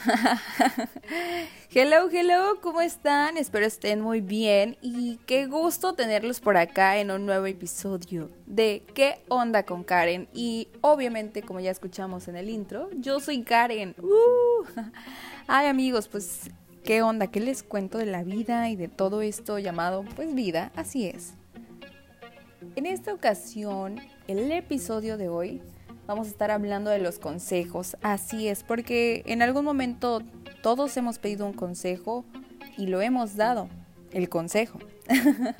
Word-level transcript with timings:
hello, 1.70 2.08
hello, 2.10 2.60
¿cómo 2.60 2.80
están? 2.80 3.36
Espero 3.36 3.66
estén 3.66 4.00
muy 4.00 4.20
bien 4.20 4.76
y 4.80 5.18
qué 5.26 5.46
gusto 5.46 5.94
tenerlos 5.94 6.40
por 6.40 6.56
acá 6.56 6.98
en 6.98 7.10
un 7.10 7.26
nuevo 7.26 7.46
episodio 7.46 8.30
de 8.46 8.82
¿Qué 8.94 9.22
onda 9.28 9.64
con 9.64 9.84
Karen? 9.84 10.28
Y 10.32 10.68
obviamente, 10.80 11.42
como 11.42 11.60
ya 11.60 11.70
escuchamos 11.70 12.28
en 12.28 12.36
el 12.36 12.48
intro, 12.48 12.88
yo 12.96 13.20
soy 13.20 13.42
Karen. 13.42 13.94
Uh. 13.98 14.64
Ay 15.46 15.66
amigos, 15.66 16.08
pues 16.08 16.50
¿qué 16.84 17.02
onda? 17.02 17.26
¿Qué 17.26 17.40
les 17.40 17.62
cuento 17.62 17.98
de 17.98 18.06
la 18.06 18.22
vida 18.22 18.68
y 18.70 18.76
de 18.76 18.88
todo 18.88 19.22
esto 19.22 19.58
llamado 19.58 20.04
pues 20.16 20.34
vida? 20.34 20.72
Así 20.76 21.06
es. 21.06 21.34
En 22.76 22.86
esta 22.86 23.14
ocasión, 23.14 24.00
el 24.28 24.52
episodio 24.52 25.16
de 25.16 25.28
hoy 25.28 25.62
vamos 26.06 26.26
a 26.26 26.30
estar 26.30 26.50
hablando 26.50 26.90
de 26.90 26.98
los 26.98 27.18
consejos. 27.18 27.96
Así 28.02 28.48
es, 28.48 28.64
porque 28.64 29.22
en 29.26 29.42
algún 29.42 29.64
momento 29.64 30.22
todos 30.62 30.96
hemos 30.96 31.18
pedido 31.18 31.46
un 31.46 31.54
consejo 31.54 32.24
y 32.76 32.86
lo 32.86 33.00
hemos 33.00 33.36
dado, 33.36 33.68
el 34.12 34.28
consejo. 34.28 34.78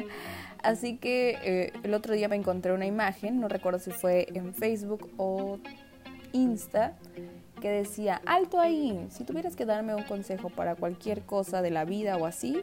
Así 0.63 0.99
que 0.99 1.39
eh, 1.43 1.73
el 1.83 1.95
otro 1.95 2.15
día 2.15 2.29
me 2.29 2.37
encontré 2.37 2.73
una 2.73 2.87
imagen, 2.87 3.41
no 3.41 3.49
recuerdo 3.49 3.79
si 3.79 3.93
fue 3.93 4.29
en 4.35 4.53
Facebook 4.53 5.11
o 5.17 5.59
Insta, 6.33 6.97
que 7.63 7.71
decía, 7.71 8.21
alto 8.27 8.61
ahí, 8.61 9.07
si 9.11 9.25
tuvieras 9.25 9.57
que 9.57 9.65
darme 9.65 9.95
un 9.95 10.05
consejo 10.05 10.51
para 10.51 10.75
cualquier 10.75 11.23
cosa 11.23 11.63
de 11.63 11.71
la 11.71 11.85
vida 11.85 12.17
o 12.19 12.27
así, 12.27 12.63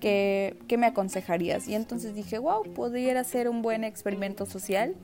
¿qué, 0.00 0.56
qué 0.68 0.78
me 0.78 0.86
aconsejarías? 0.86 1.68
Y 1.68 1.74
entonces 1.74 2.14
dije, 2.14 2.38
wow, 2.38 2.62
podría 2.74 3.22
ser 3.24 3.48
un 3.48 3.62
buen 3.62 3.84
experimento 3.84 4.46
social 4.46 4.94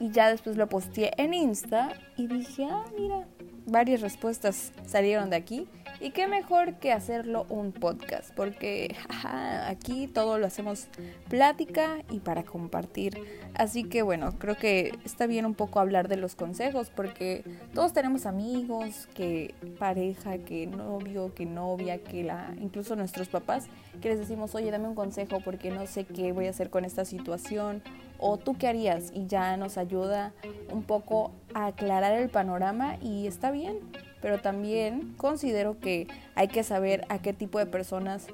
y 0.00 0.10
ya 0.10 0.30
después 0.30 0.56
lo 0.56 0.68
posteé 0.68 1.12
en 1.16 1.34
Insta 1.34 1.92
y 2.16 2.26
dije, 2.26 2.66
ah, 2.70 2.84
mira, 2.98 3.26
varias 3.66 4.00
respuestas 4.00 4.72
salieron 4.86 5.30
de 5.30 5.36
aquí. 5.36 5.68
Y 6.00 6.10
qué 6.10 6.26
mejor 6.26 6.74
que 6.74 6.90
hacerlo 6.90 7.46
un 7.48 7.70
podcast, 7.70 8.34
porque 8.34 8.96
aquí 9.66 10.08
todo 10.08 10.38
lo 10.38 10.46
hacemos 10.46 10.88
plática 11.28 11.98
y 12.10 12.18
para 12.18 12.42
compartir. 12.42 13.16
Así 13.54 13.84
que 13.84 14.02
bueno, 14.02 14.36
creo 14.38 14.56
que 14.56 14.98
está 15.04 15.26
bien 15.26 15.46
un 15.46 15.54
poco 15.54 15.78
hablar 15.78 16.08
de 16.08 16.16
los 16.16 16.34
consejos, 16.34 16.90
porque 16.90 17.44
todos 17.72 17.92
tenemos 17.92 18.26
amigos, 18.26 19.06
que 19.14 19.54
pareja, 19.78 20.38
que 20.38 20.66
novio, 20.66 21.32
que 21.34 21.46
novia, 21.46 22.02
que 22.02 22.24
la, 22.24 22.52
incluso 22.60 22.96
nuestros 22.96 23.28
papás, 23.28 23.66
que 24.00 24.08
les 24.08 24.18
decimos, 24.18 24.56
oye, 24.56 24.72
dame 24.72 24.88
un 24.88 24.96
consejo 24.96 25.38
porque 25.44 25.70
no 25.70 25.86
sé 25.86 26.04
qué 26.04 26.32
voy 26.32 26.46
a 26.46 26.50
hacer 26.50 26.68
con 26.68 26.84
esta 26.84 27.04
situación 27.04 27.82
o 28.22 28.38
tú 28.38 28.56
qué 28.56 28.68
harías 28.68 29.10
y 29.12 29.26
ya 29.26 29.56
nos 29.56 29.76
ayuda 29.76 30.32
un 30.70 30.84
poco 30.84 31.32
a 31.54 31.66
aclarar 31.66 32.14
el 32.14 32.30
panorama 32.30 32.96
y 33.02 33.26
está 33.26 33.50
bien, 33.50 33.80
pero 34.22 34.40
también 34.40 35.14
considero 35.16 35.78
que 35.80 36.06
hay 36.36 36.46
que 36.48 36.62
saber 36.62 37.04
a 37.08 37.18
qué 37.20 37.32
tipo 37.32 37.58
de 37.58 37.66
personas 37.66 38.28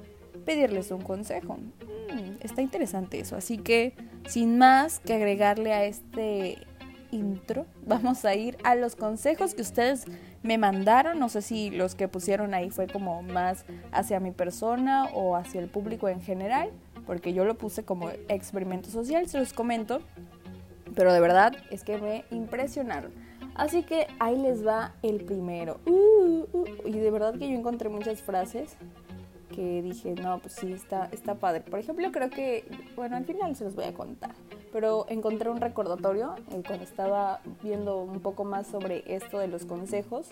pedirles 0.45 0.91
un 0.91 1.01
consejo. 1.01 1.57
Mm, 1.57 2.37
está 2.41 2.61
interesante 2.61 3.19
eso, 3.19 3.35
así 3.35 3.57
que 3.57 3.95
sin 4.27 4.59
más 4.59 4.99
que 4.99 5.15
agregarle 5.15 5.73
a 5.73 5.83
este 5.85 6.59
intro, 7.11 7.65
vamos 7.85 8.23
a 8.25 8.35
ir 8.35 8.57
a 8.63 8.75
los 8.75 8.95
consejos 8.95 9.55
que 9.55 9.63
ustedes 9.63 10.05
me 10.43 10.59
mandaron. 10.59 11.17
No 11.17 11.29
sé 11.29 11.41
si 11.41 11.71
los 11.71 11.95
que 11.95 12.07
pusieron 12.07 12.53
ahí 12.53 12.69
fue 12.69 12.85
como 12.85 13.23
más 13.23 13.65
hacia 13.91 14.19
mi 14.19 14.31
persona 14.31 15.05
o 15.15 15.35
hacia 15.35 15.59
el 15.59 15.67
público 15.67 16.07
en 16.09 16.21
general 16.21 16.69
porque 17.09 17.33
yo 17.33 17.43
lo 17.43 17.55
puse 17.55 17.83
como 17.83 18.11
experimento 18.27 18.91
social, 18.91 19.27
se 19.27 19.39
los 19.39 19.51
comento, 19.51 19.99
pero 20.93 21.11
de 21.11 21.19
verdad 21.19 21.55
es 21.71 21.83
que 21.83 21.97
me 21.97 22.23
impresionaron. 22.29 23.11
Así 23.55 23.81
que 23.81 24.05
ahí 24.19 24.37
les 24.37 24.63
va 24.63 24.93
el 25.01 25.25
primero. 25.25 25.79
Uh, 25.87 26.45
uh, 26.53 26.65
y 26.85 26.91
de 26.91 27.09
verdad 27.09 27.33
que 27.33 27.49
yo 27.49 27.57
encontré 27.57 27.89
muchas 27.89 28.21
frases 28.21 28.77
que 29.55 29.81
dije, 29.81 30.13
no, 30.21 30.37
pues 30.37 30.53
sí, 30.53 30.71
está, 30.71 31.09
está 31.11 31.33
padre. 31.33 31.61
Por 31.61 31.79
ejemplo, 31.79 32.11
creo 32.11 32.29
que, 32.29 32.63
bueno, 32.95 33.17
al 33.17 33.25
final 33.25 33.55
se 33.55 33.63
los 33.63 33.73
voy 33.73 33.85
a 33.85 33.93
contar, 33.95 34.35
pero 34.71 35.07
encontré 35.09 35.49
un 35.49 35.59
recordatorio 35.59 36.35
eh, 36.51 36.61
cuando 36.63 36.83
estaba 36.83 37.41
viendo 37.63 38.03
un 38.03 38.19
poco 38.19 38.43
más 38.43 38.67
sobre 38.67 39.03
esto 39.07 39.39
de 39.39 39.47
los 39.47 39.65
consejos 39.65 40.27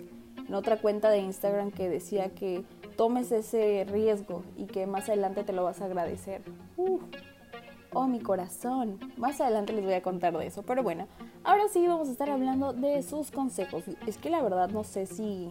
en 0.47 0.55
otra 0.55 0.77
cuenta 0.77 1.09
de 1.09 1.19
Instagram 1.19 1.71
que 1.71 1.89
decía 1.89 2.29
que 2.29 2.63
tomes 2.95 3.31
ese 3.31 3.85
riesgo 3.89 4.43
y 4.57 4.65
que 4.65 4.87
más 4.87 5.09
adelante 5.09 5.43
te 5.43 5.53
lo 5.53 5.63
vas 5.63 5.81
a 5.81 5.85
agradecer. 5.85 6.41
oh, 7.93 8.07
mi 8.07 8.19
corazón. 8.19 8.99
Más 9.17 9.41
adelante 9.41 9.73
les 9.73 9.83
voy 9.83 9.93
a 9.93 10.01
contar 10.01 10.37
de 10.37 10.47
eso. 10.47 10.63
Pero 10.63 10.83
bueno, 10.83 11.07
ahora 11.43 11.63
sí 11.71 11.85
vamos 11.87 12.09
a 12.09 12.11
estar 12.11 12.29
hablando 12.29 12.73
de 12.73 13.01
sus 13.03 13.31
consejos. 13.31 13.83
Es 14.05 14.17
que 14.17 14.29
la 14.29 14.41
verdad 14.41 14.69
no 14.69 14.83
sé 14.83 15.05
si, 15.05 15.49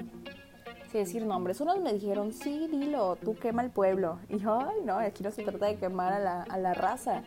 decir 0.98 1.24
nombres. 1.24 1.60
Unos 1.60 1.80
me 1.80 1.92
dijeron, 1.92 2.32
sí, 2.32 2.68
dilo, 2.68 3.16
tú 3.16 3.36
quema 3.36 3.62
el 3.62 3.70
pueblo. 3.70 4.18
Y 4.28 4.38
yo, 4.38 4.58
ay, 4.58 4.76
no, 4.84 4.98
aquí 4.98 5.22
no 5.22 5.30
se 5.30 5.42
trata 5.42 5.66
de 5.66 5.76
quemar 5.76 6.12
a 6.12 6.18
la, 6.18 6.42
a 6.42 6.58
la 6.58 6.74
raza, 6.74 7.22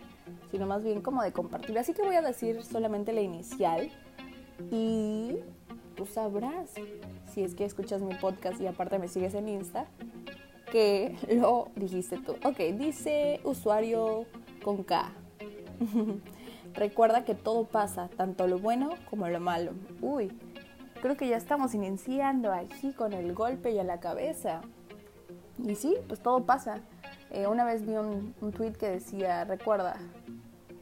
sino 0.52 0.66
más 0.66 0.84
bien 0.84 1.02
como 1.02 1.22
de 1.24 1.32
compartir. 1.32 1.78
Así 1.78 1.94
que 1.94 2.02
voy 2.02 2.16
a 2.16 2.22
decir 2.22 2.64
solamente 2.64 3.14
la 3.14 3.22
inicial. 3.22 3.90
Y 4.72 5.38
tú 6.00 6.06
sabrás, 6.06 6.72
si 7.34 7.44
es 7.44 7.56
que 7.56 7.66
escuchas 7.66 8.02
mi 8.02 8.16
podcast 8.16 8.62
y 8.62 8.68
aparte 8.68 8.98
me 9.00 9.10
sigues 9.10 9.34
en 9.34 9.50
Insta, 9.50 9.86
que 10.72 11.18
lo 11.30 11.68
dijiste 11.76 12.18
tú. 12.20 12.38
Ok, 12.46 12.58
dice 12.78 13.42
usuario 13.44 14.26
con 14.64 14.84
K. 14.84 15.12
Recuerda 16.74 17.26
que 17.26 17.36
todo 17.36 17.66
pasa, 17.66 18.10
tanto 18.16 18.48
lo 18.48 18.60
bueno 18.60 18.92
como 19.10 19.28
lo 19.28 19.42
malo. 19.42 19.74
Uy, 20.00 20.32
creo 21.02 21.18
que 21.18 21.28
ya 21.28 21.36
estamos 21.36 21.74
iniciando 21.74 22.54
aquí 22.54 22.94
con 22.94 23.12
el 23.12 23.34
golpe 23.34 23.72
y 23.72 23.80
a 23.80 23.84
la 23.84 24.00
cabeza. 24.00 24.62
Y 25.62 25.76
sí, 25.76 25.98
pues 26.08 26.22
todo 26.22 26.46
pasa. 26.46 26.80
Eh, 27.30 27.46
una 27.46 27.66
vez 27.66 27.86
vi 27.86 27.98
un, 27.98 28.34
un 28.40 28.54
tweet 28.54 28.72
que 28.72 28.88
decía, 28.88 29.44
recuerda, 29.44 29.98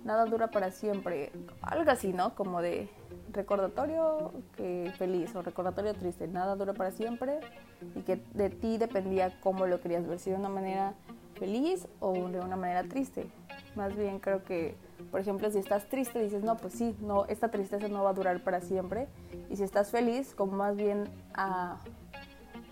nada 0.04 0.26
dura 0.26 0.52
para 0.52 0.70
siempre. 0.70 1.32
Algo 1.64 1.90
así, 1.90 2.14
¿no? 2.14 2.36
Como 2.36 2.62
de 2.62 2.88
recordatorio 3.34 4.32
que 4.56 4.92
feliz 4.98 5.36
o 5.36 5.42
recordatorio 5.42 5.94
triste, 5.94 6.28
nada 6.28 6.56
dura 6.56 6.74
para 6.74 6.92
siempre 6.92 7.40
y 7.96 8.02
que 8.02 8.22
de 8.34 8.50
ti 8.50 8.78
dependía 8.78 9.40
cómo 9.42 9.66
lo 9.66 9.82
querías 9.82 10.08
ver, 10.08 10.20
si 10.20 10.30
de 10.30 10.36
una 10.36 10.50
manera 10.50 10.94
feliz 11.36 11.88
o 12.00 12.14
de 12.30 12.40
una 12.40 12.56
manera 12.56 12.84
triste. 12.84 13.28
Más 13.76 13.96
bien 13.96 14.20
creo 14.20 14.44
que, 14.44 14.76
por 15.12 15.20
ejemplo, 15.20 15.50
si 15.52 15.60
estás 15.60 15.88
triste 15.88 16.20
dices, 16.20 16.44
no, 16.44 16.58
pues 16.58 16.74
sí, 16.74 16.96
no, 17.00 17.26
esta 17.26 17.50
tristeza 17.50 17.88
no 17.88 18.04
va 18.04 18.10
a 18.10 18.14
durar 18.14 18.44
para 18.44 18.62
siempre. 18.62 19.08
Y 19.50 19.56
si 19.56 19.64
estás 19.64 19.92
feliz, 19.92 20.34
como 20.34 20.54
más 20.54 20.76
bien 20.76 21.04
a, 21.36 21.78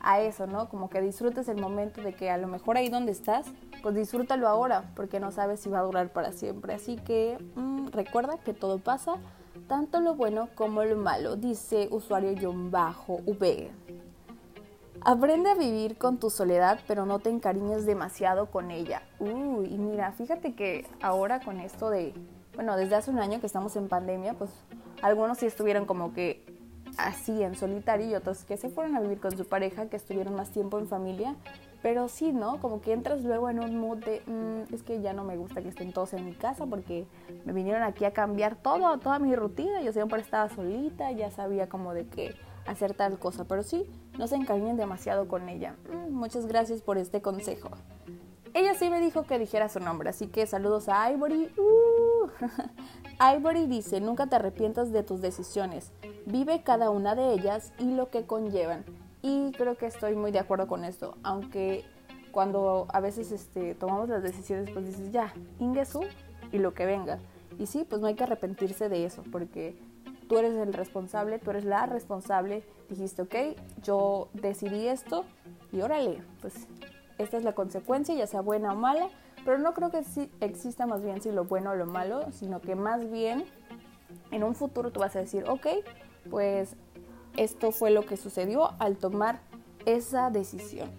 a 0.01 0.21
eso, 0.21 0.47
¿no? 0.47 0.67
Como 0.67 0.89
que 0.89 1.01
disfrutes 1.01 1.47
el 1.47 1.61
momento 1.61 2.01
de 2.01 2.13
que 2.13 2.31
a 2.31 2.37
lo 2.37 2.47
mejor 2.47 2.77
ahí 2.77 2.89
donde 2.89 3.11
estás, 3.11 3.45
pues 3.83 3.95
disfrútalo 3.95 4.47
ahora, 4.47 4.91
porque 4.95 5.19
no 5.19 5.31
sabes 5.31 5.59
si 5.59 5.69
va 5.69 5.79
a 5.79 5.83
durar 5.83 6.09
para 6.09 6.31
siempre. 6.31 6.73
Así 6.73 6.95
que 6.95 7.37
mm, 7.55 7.89
recuerda 7.89 8.39
que 8.39 8.53
todo 8.53 8.79
pasa 8.79 9.17
tanto 9.67 9.99
lo 10.01 10.15
bueno 10.15 10.49
como 10.55 10.83
lo 10.83 10.95
malo, 10.95 11.35
dice 11.35 11.87
usuario-v. 11.91 13.71
Aprende 15.01 15.49
a 15.51 15.55
vivir 15.55 15.97
con 15.97 16.17
tu 16.17 16.29
soledad, 16.29 16.79
pero 16.87 17.05
no 17.05 17.19
te 17.19 17.29
encariñes 17.29 17.85
demasiado 17.85 18.47
con 18.47 18.71
ella. 18.71 19.03
Uy, 19.19 19.67
y 19.67 19.77
mira, 19.77 20.11
fíjate 20.13 20.55
que 20.55 20.87
ahora 21.01 21.39
con 21.41 21.59
esto 21.59 21.89
de, 21.89 22.13
bueno, 22.55 22.75
desde 22.75 22.95
hace 22.95 23.11
un 23.11 23.19
año 23.19 23.39
que 23.39 23.45
estamos 23.45 23.75
en 23.75 23.87
pandemia, 23.87 24.33
pues 24.33 24.49
algunos 25.01 25.37
sí 25.37 25.45
estuvieron 25.45 25.85
como 25.85 26.13
que 26.13 26.43
así 26.97 27.43
en 27.43 27.55
solitario 27.55 28.07
y 28.07 28.15
otros 28.15 28.45
que 28.45 28.57
se 28.57 28.69
fueron 28.69 28.95
a 28.95 29.01
vivir 29.01 29.19
con 29.19 29.35
su 29.37 29.45
pareja, 29.45 29.87
que 29.87 29.97
estuvieron 29.97 30.35
más 30.35 30.51
tiempo 30.51 30.79
en 30.79 30.87
familia. 30.87 31.35
Pero 31.85 32.07
sí, 32.07 32.31
¿no? 32.31 32.59
Como 32.59 32.81
que 32.81 32.93
entras 32.93 33.23
luego 33.23 33.47
en 33.47 33.59
un 33.59 33.77
mood 33.77 33.99
de, 33.99 34.23
mm, 34.25 34.73
es 34.73 34.81
que 34.81 35.01
ya 35.01 35.13
no 35.13 35.23
me 35.23 35.37
gusta 35.37 35.61
que 35.61 35.69
estén 35.69 35.93
todos 35.93 36.13
en 36.13 36.25
mi 36.25 36.33
casa 36.33 36.65
porque 36.65 37.05
me 37.45 37.53
vinieron 37.53 37.83
aquí 37.83 38.05
a 38.05 38.11
cambiar 38.11 38.55
todo, 38.55 38.97
toda 38.97 39.19
mi 39.19 39.35
rutina. 39.35 39.83
Yo 39.83 39.93
siempre 39.93 40.19
estaba 40.19 40.49
solita, 40.49 41.11
ya 41.11 41.29
sabía 41.29 41.69
como 41.69 41.93
de 41.93 42.07
qué 42.07 42.33
hacer 42.65 42.95
tal 42.95 43.19
cosa. 43.19 43.45
Pero 43.45 43.61
sí, 43.61 43.85
no 44.17 44.25
se 44.25 44.35
encariñen 44.35 44.77
demasiado 44.77 45.27
con 45.27 45.47
ella. 45.47 45.75
Mm, 45.93 46.11
muchas 46.11 46.47
gracias 46.47 46.81
por 46.81 46.97
este 46.97 47.21
consejo. 47.21 47.69
Ella 48.55 48.73
sí 48.73 48.89
me 48.89 48.99
dijo 48.99 49.27
que 49.27 49.37
dijera 49.37 49.69
su 49.69 49.79
nombre, 49.79 50.09
así 50.09 50.25
que 50.25 50.47
saludos 50.47 50.89
a 50.89 51.11
Ivory. 51.11 51.51
Uh. 51.55 52.29
Ivory 53.37 53.67
dice, 53.67 54.01
nunca 54.01 54.25
te 54.25 54.37
arrepientas 54.37 54.91
de 54.91 55.03
tus 55.03 55.21
decisiones. 55.21 55.91
Vive 56.25 56.63
cada 56.63 56.89
una 56.89 57.13
de 57.13 57.31
ellas 57.33 57.73
y 57.77 57.91
lo 57.91 58.09
que 58.09 58.25
conllevan. 58.25 59.04
Y 59.25 59.51
creo 59.53 59.75
que 59.75 59.87
estoy 59.87 60.15
muy 60.15 60.29
de 60.29 60.37
acuerdo 60.37 60.67
con 60.67 60.85
esto, 60.85 61.17
aunque 61.23 61.83
cuando 62.31 62.85
a 62.93 62.99
veces 62.99 63.31
este, 63.31 63.73
tomamos 63.73 64.07
las 64.07 64.21
decisiones, 64.21 64.69
pues 64.69 64.85
dices, 64.85 65.11
ya, 65.11 65.33
ingreso 65.57 66.01
y 66.51 66.59
lo 66.59 66.75
que 66.75 66.85
venga. 66.85 67.17
Y 67.57 67.65
sí, 67.65 67.87
pues 67.89 68.01
no 68.01 68.07
hay 68.07 68.13
que 68.13 68.23
arrepentirse 68.23 68.87
de 68.87 69.03
eso, 69.03 69.23
porque 69.31 69.75
tú 70.29 70.37
eres 70.37 70.53
el 70.53 70.73
responsable, 70.73 71.39
tú 71.39 71.49
eres 71.49 71.65
la 71.65 71.87
responsable, 71.87 72.63
dijiste, 72.87 73.23
ok, 73.23 73.35
yo 73.81 74.27
decidí 74.33 74.87
esto 74.87 75.25
y 75.71 75.81
órale, 75.81 76.21
pues 76.41 76.53
esta 77.17 77.37
es 77.37 77.43
la 77.43 77.53
consecuencia, 77.53 78.13
ya 78.13 78.27
sea 78.27 78.41
buena 78.41 78.73
o 78.73 78.75
mala, 78.75 79.09
pero 79.43 79.57
no 79.57 79.73
creo 79.73 79.89
que 79.89 80.03
exista 80.39 80.85
más 80.85 81.03
bien 81.03 81.19
si 81.23 81.31
lo 81.31 81.45
bueno 81.45 81.71
o 81.71 81.75
lo 81.75 81.87
malo, 81.87 82.31
sino 82.31 82.61
que 82.61 82.75
más 82.75 83.09
bien 83.09 83.43
en 84.29 84.43
un 84.43 84.53
futuro 84.53 84.91
tú 84.91 84.99
vas 84.99 85.15
a 85.15 85.19
decir, 85.19 85.45
ok, 85.49 85.65
pues 86.29 86.75
esto 87.37 87.71
fue 87.71 87.91
lo 87.91 88.05
que 88.05 88.17
sucedió 88.17 88.71
al 88.79 88.97
tomar 88.97 89.39
esa 89.85 90.29
decisión. 90.29 90.89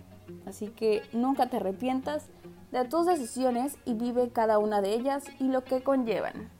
Así 0.46 0.68
que 0.68 1.02
nunca 1.12 1.48
te 1.48 1.56
arrepientas 1.58 2.26
de 2.72 2.84
tus 2.84 3.06
decisiones 3.06 3.76
y 3.84 3.94
vive 3.94 4.30
cada 4.30 4.58
una 4.58 4.80
de 4.80 4.94
ellas 4.94 5.24
y 5.38 5.48
lo 5.48 5.64
que 5.64 5.82
conllevan. 5.82 6.50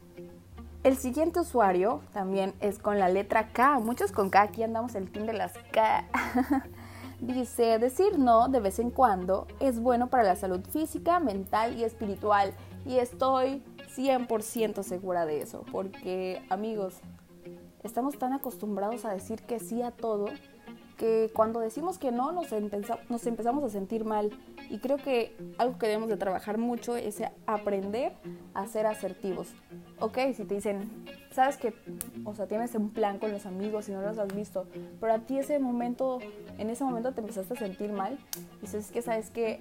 El 0.82 0.96
siguiente 0.96 1.40
usuario 1.40 2.00
también 2.12 2.55
es 2.61 2.78
con 2.78 2.99
la 2.99 3.08
letra 3.08 3.49
K. 3.52 3.81
Muchos 3.81 4.12
con 4.12 4.31
K, 4.31 4.43
aquí 4.43 4.62
andamos 4.62 4.94
el 4.94 5.11
team 5.11 5.26
de 5.26 5.32
las 5.32 5.52
K. 5.73 6.05
Dice, 7.20 7.78
decir 7.78 8.19
no 8.19 8.49
de 8.49 8.61
vez 8.61 8.78
en 8.78 8.90
cuando 8.90 9.49
es 9.58 9.81
bueno 9.81 10.08
para 10.08 10.23
la 10.23 10.37
salud 10.37 10.61
física, 10.70 11.19
mental 11.19 11.76
y 11.76 11.82
espiritual. 11.82 12.52
Y 12.84 12.99
estoy 12.99 13.64
100% 13.96 14.84
segura 14.84 15.26
de 15.26 15.43
eso, 15.43 15.64
porque 15.73 16.43
amigos, 16.50 17.00
estamos 17.87 18.19
tan 18.19 18.33
acostumbrados 18.33 19.05
a 19.05 19.12
decir 19.12 19.41
que 19.43 19.59
sí 19.59 19.83
a 19.83 19.91
todo 19.91 20.27
que 20.97 21.31
cuando 21.35 21.61
decimos 21.61 21.99
que 21.99 22.11
no 22.11 22.33
nos, 22.33 22.49
nos 23.09 23.27
empezamos 23.27 23.65
a 23.65 23.69
sentir 23.69 24.05
mal. 24.05 24.31
Y 24.71 24.79
creo 24.79 24.97
que 24.97 25.37
algo 25.59 25.79
que 25.79 25.87
debemos 25.87 26.09
de 26.09 26.17
trabajar 26.17 26.59
mucho 26.59 26.97
es 26.97 27.23
aprender 27.47 28.15
a 28.55 28.67
ser 28.67 28.87
asertivos. 28.87 29.49
Ok, 30.00 30.19
si 30.35 30.44
te 30.44 30.55
dicen, 30.55 31.05
sabes 31.31 31.56
que, 31.56 31.75
o 32.25 32.35
sea, 32.35 32.47
tienes 32.47 32.75
un 32.75 32.91
plan 32.91 33.19
con 33.19 33.31
los 33.31 33.47
amigos 33.47 33.88
y 33.88 33.93
no 33.93 34.03
los 34.03 34.19
has 34.19 34.35
visto, 34.35 34.67
pero 35.00 35.12
a 35.12 35.19
ti 35.21 35.38
ese 35.38 35.59
momento, 35.59 36.19
en 36.59 36.71
ese 36.71 36.83
momento 36.83 37.12
te 37.12 37.21
empezaste 37.21 37.55
a 37.55 37.56
sentir 37.56 37.93
mal, 37.93 38.19
y 38.59 38.62
dices 38.62 38.91
que 38.91 39.03
sabes 39.03 39.31
que 39.31 39.61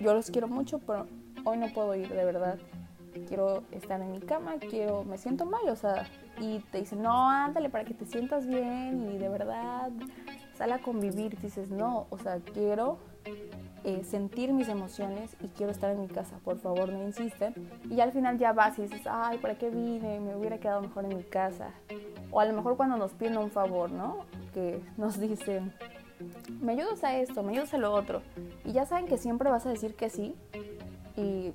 yo 0.00 0.12
los 0.14 0.30
quiero 0.30 0.48
mucho, 0.48 0.80
pero 0.80 1.06
hoy 1.44 1.58
no 1.58 1.68
puedo 1.72 1.94
ir, 1.94 2.08
de 2.08 2.24
verdad. 2.24 2.58
Quiero 3.28 3.62
estar 3.70 4.00
en 4.00 4.10
mi 4.10 4.20
cama, 4.20 4.54
quiero, 4.58 5.04
me 5.04 5.18
siento 5.18 5.44
mal, 5.44 5.68
o 5.68 5.76
sea, 5.76 6.06
y 6.42 6.58
te 6.72 6.80
dicen, 6.80 7.02
no, 7.02 7.30
ándale 7.30 7.70
para 7.70 7.84
que 7.84 7.94
te 7.94 8.04
sientas 8.04 8.48
bien 8.48 9.12
y 9.14 9.18
de 9.18 9.28
verdad 9.28 9.92
sal 10.54 10.72
a 10.72 10.78
convivir, 10.78 11.38
dices, 11.40 11.70
no, 11.70 12.08
o 12.10 12.18
sea, 12.18 12.40
quiero 12.40 12.98
eh, 13.84 14.02
sentir 14.02 14.52
mis 14.52 14.68
emociones 14.68 15.36
y 15.40 15.46
quiero 15.48 15.70
estar 15.70 15.92
en 15.92 16.00
mi 16.00 16.08
casa, 16.08 16.40
por 16.44 16.58
favor 16.58 16.88
no 16.88 17.00
insisten. 17.04 17.54
Y 17.88 18.00
al 18.00 18.10
final 18.10 18.38
ya 18.38 18.52
vas 18.52 18.76
y 18.80 18.82
dices, 18.82 19.02
ay, 19.08 19.38
¿para 19.38 19.54
qué 19.54 19.70
vine? 19.70 20.18
Me 20.18 20.34
hubiera 20.34 20.58
quedado 20.58 20.80
mejor 20.80 21.04
en 21.04 21.16
mi 21.16 21.22
casa. 21.22 21.68
O 22.32 22.40
a 22.40 22.44
lo 22.44 22.52
mejor 22.54 22.76
cuando 22.76 22.96
nos 22.96 23.12
piden 23.12 23.36
un 23.36 23.50
favor, 23.50 23.92
¿no? 23.92 24.26
Que 24.52 24.82
nos 24.96 25.20
dicen, 25.20 25.72
me 26.60 26.72
ayudas 26.72 27.04
a 27.04 27.16
esto, 27.18 27.44
me 27.44 27.52
ayudas 27.52 27.72
a 27.72 27.78
lo 27.78 27.92
otro. 27.92 28.20
Y 28.64 28.72
ya 28.72 28.84
saben 28.84 29.06
que 29.06 29.16
siempre 29.16 29.48
vas 29.48 29.64
a 29.66 29.68
decir 29.68 29.94
que 29.94 30.10
sí. 30.10 30.34
Y 31.16 31.52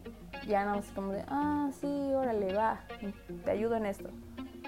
ya 0.47 0.63
no 0.63 0.75
es 0.75 0.85
como 0.91 1.11
de, 1.11 1.25
ah, 1.27 1.71
sí, 1.81 1.87
órale, 2.13 2.53
va, 2.53 2.79
te 3.43 3.51
ayudo 3.51 3.75
en 3.75 3.85
esto. 3.85 4.09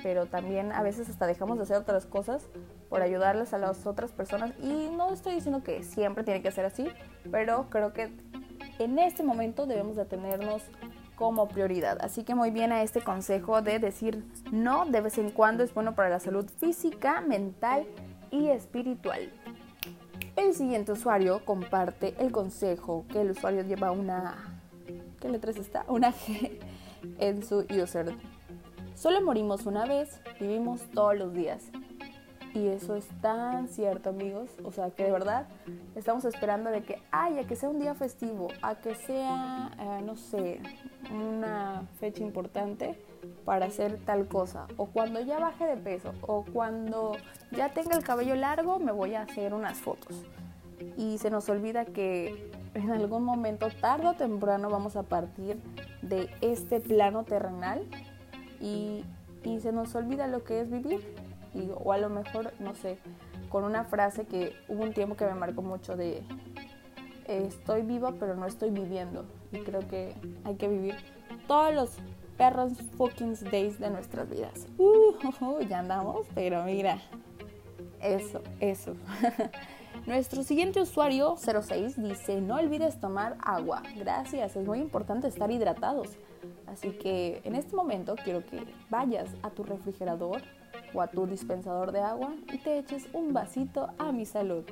Pero 0.03 0.25
también 0.25 0.71
a 0.71 0.81
veces 0.81 1.09
hasta 1.09 1.27
dejamos 1.27 1.57
de 1.57 1.63
hacer 1.63 1.77
otras 1.77 2.05
cosas 2.05 2.47
por 2.89 3.01
ayudarles 3.01 3.53
a 3.53 3.57
las 3.57 3.85
otras 3.85 4.11
personas. 4.11 4.53
Y 4.61 4.89
no 4.95 5.11
estoy 5.11 5.35
diciendo 5.35 5.63
que 5.63 5.83
siempre 5.83 6.23
tiene 6.23 6.41
que 6.41 6.51
ser 6.51 6.65
así, 6.65 6.87
pero 7.31 7.69
creo 7.69 7.93
que 7.93 8.11
en 8.79 8.99
este 8.99 9.23
momento 9.23 9.65
debemos 9.65 9.95
de 9.95 10.05
tenernos 10.05 10.63
como 11.15 11.49
prioridad. 11.49 11.97
Así 12.01 12.23
que 12.23 12.33
muy 12.33 12.49
bien 12.49 12.71
a 12.71 12.81
este 12.81 13.01
consejo 13.01 13.61
de 13.61 13.77
decir 13.79 14.23
no 14.51 14.85
de 14.85 15.01
vez 15.01 15.17
en 15.17 15.31
cuando 15.31 15.63
es 15.63 15.73
bueno 15.73 15.93
para 15.93 16.09
la 16.09 16.19
salud 16.19 16.49
física, 16.49 17.21
mental 17.21 17.85
y 18.31 18.47
espiritual. 18.47 19.29
El 20.37 20.53
siguiente 20.53 20.93
usuario 20.93 21.43
comparte 21.43 22.15
el 22.19 22.31
consejo 22.31 23.05
que 23.11 23.21
el 23.21 23.31
usuario 23.31 23.63
lleva 23.63 23.91
una... 23.91 24.61
¿Qué 25.19 25.27
letras 25.27 25.57
está? 25.57 25.83
Una 25.89 26.13
G 26.13 26.57
en 27.19 27.43
su 27.43 27.65
user. 27.69 28.15
Solo 28.99 29.21
morimos 29.21 29.65
una 29.65 29.85
vez, 29.85 30.19
vivimos 30.41 30.81
todos 30.93 31.17
los 31.17 31.33
días. 31.33 31.63
Y 32.53 32.67
eso 32.67 32.95
es 32.97 33.07
tan 33.21 33.69
cierto, 33.69 34.09
amigos. 34.09 34.49
O 34.65 34.73
sea, 34.73 34.89
que 34.91 35.05
de 35.05 35.11
verdad 35.13 35.47
estamos 35.95 36.25
esperando 36.25 36.69
de 36.69 36.83
que, 36.83 37.01
ay, 37.09 37.45
que 37.45 37.55
sea 37.55 37.69
un 37.69 37.79
día 37.79 37.95
festivo, 37.95 38.49
a 38.61 38.75
que 38.75 38.95
sea, 38.95 39.71
eh, 39.79 40.01
no 40.03 40.17
sé, 40.17 40.59
una 41.13 41.87
fecha 42.01 42.23
importante 42.23 43.01
para 43.45 43.67
hacer 43.67 43.99
tal 44.03 44.27
cosa. 44.27 44.67
O 44.75 44.87
cuando 44.87 45.21
ya 45.21 45.39
baje 45.39 45.65
de 45.65 45.77
peso. 45.77 46.11
O 46.19 46.43
cuando 46.43 47.13
ya 47.51 47.69
tenga 47.69 47.95
el 47.95 48.03
cabello 48.03 48.35
largo, 48.35 48.79
me 48.79 48.91
voy 48.91 49.15
a 49.15 49.21
hacer 49.21 49.53
unas 49.53 49.77
fotos. 49.77 50.25
Y 50.97 51.19
se 51.19 51.29
nos 51.29 51.47
olvida 51.47 51.85
que 51.85 52.51
en 52.73 52.91
algún 52.91 53.23
momento, 53.23 53.69
tarde 53.79 54.07
o 54.07 54.13
temprano, 54.15 54.69
vamos 54.69 54.97
a 54.97 55.03
partir 55.03 55.55
de 56.01 56.29
este 56.41 56.81
plano 56.81 57.23
terrenal. 57.23 57.85
Y, 58.61 59.03
y 59.43 59.59
se 59.59 59.71
nos 59.71 59.95
olvida 59.95 60.27
lo 60.27 60.43
que 60.43 60.61
es 60.61 60.69
vivir 60.69 61.01
o 61.83 61.93
a 61.93 61.97
lo 61.97 62.09
mejor, 62.09 62.53
no 62.59 62.75
sé, 62.75 62.97
con 63.49 63.63
una 63.63 63.83
frase 63.83 64.25
que 64.25 64.55
hubo 64.67 64.83
un 64.83 64.93
tiempo 64.93 65.15
que 65.15 65.25
me 65.25 65.33
marcó 65.33 65.61
mucho 65.61 65.95
de 65.95 66.23
estoy 67.27 67.83
viva 67.83 68.13
pero 68.19 68.35
no 68.35 68.45
estoy 68.45 68.71
viviendo. 68.71 69.25
Y 69.51 69.59
creo 69.59 69.87
que 69.87 70.15
hay 70.43 70.55
que 70.55 70.67
vivir 70.67 70.95
todos 71.47 71.73
los 71.73 71.97
perros 72.37 72.73
fucking 72.97 73.35
days 73.51 73.79
de 73.79 73.89
nuestras 73.89 74.29
vidas. 74.29 74.67
Uh, 74.77 75.59
ya 75.69 75.79
andamos, 75.79 76.27
pero 76.35 76.63
mira, 76.63 76.99
eso, 78.01 78.41
eso. 78.59 78.95
Nuestro 80.05 80.43
siguiente 80.43 80.81
usuario, 80.81 81.35
06, 81.37 82.01
dice, 82.01 82.39
no 82.41 82.55
olvides 82.55 82.99
tomar 82.99 83.35
agua. 83.41 83.83
Gracias, 83.97 84.55
es 84.55 84.65
muy 84.65 84.79
importante 84.79 85.27
estar 85.27 85.51
hidratados. 85.51 86.17
Así 86.71 86.91
que 86.91 87.41
en 87.43 87.55
este 87.55 87.75
momento 87.75 88.15
quiero 88.23 88.45
que 88.45 88.63
vayas 88.89 89.29
a 89.41 89.49
tu 89.49 89.63
refrigerador 89.63 90.41
o 90.93 91.01
a 91.01 91.07
tu 91.07 91.25
dispensador 91.25 91.91
de 91.91 91.99
agua 91.99 92.33
y 92.51 92.57
te 92.59 92.77
eches 92.77 93.07
un 93.13 93.33
vasito 93.33 93.89
a 93.97 94.11
mi 94.11 94.25
salud. 94.25 94.63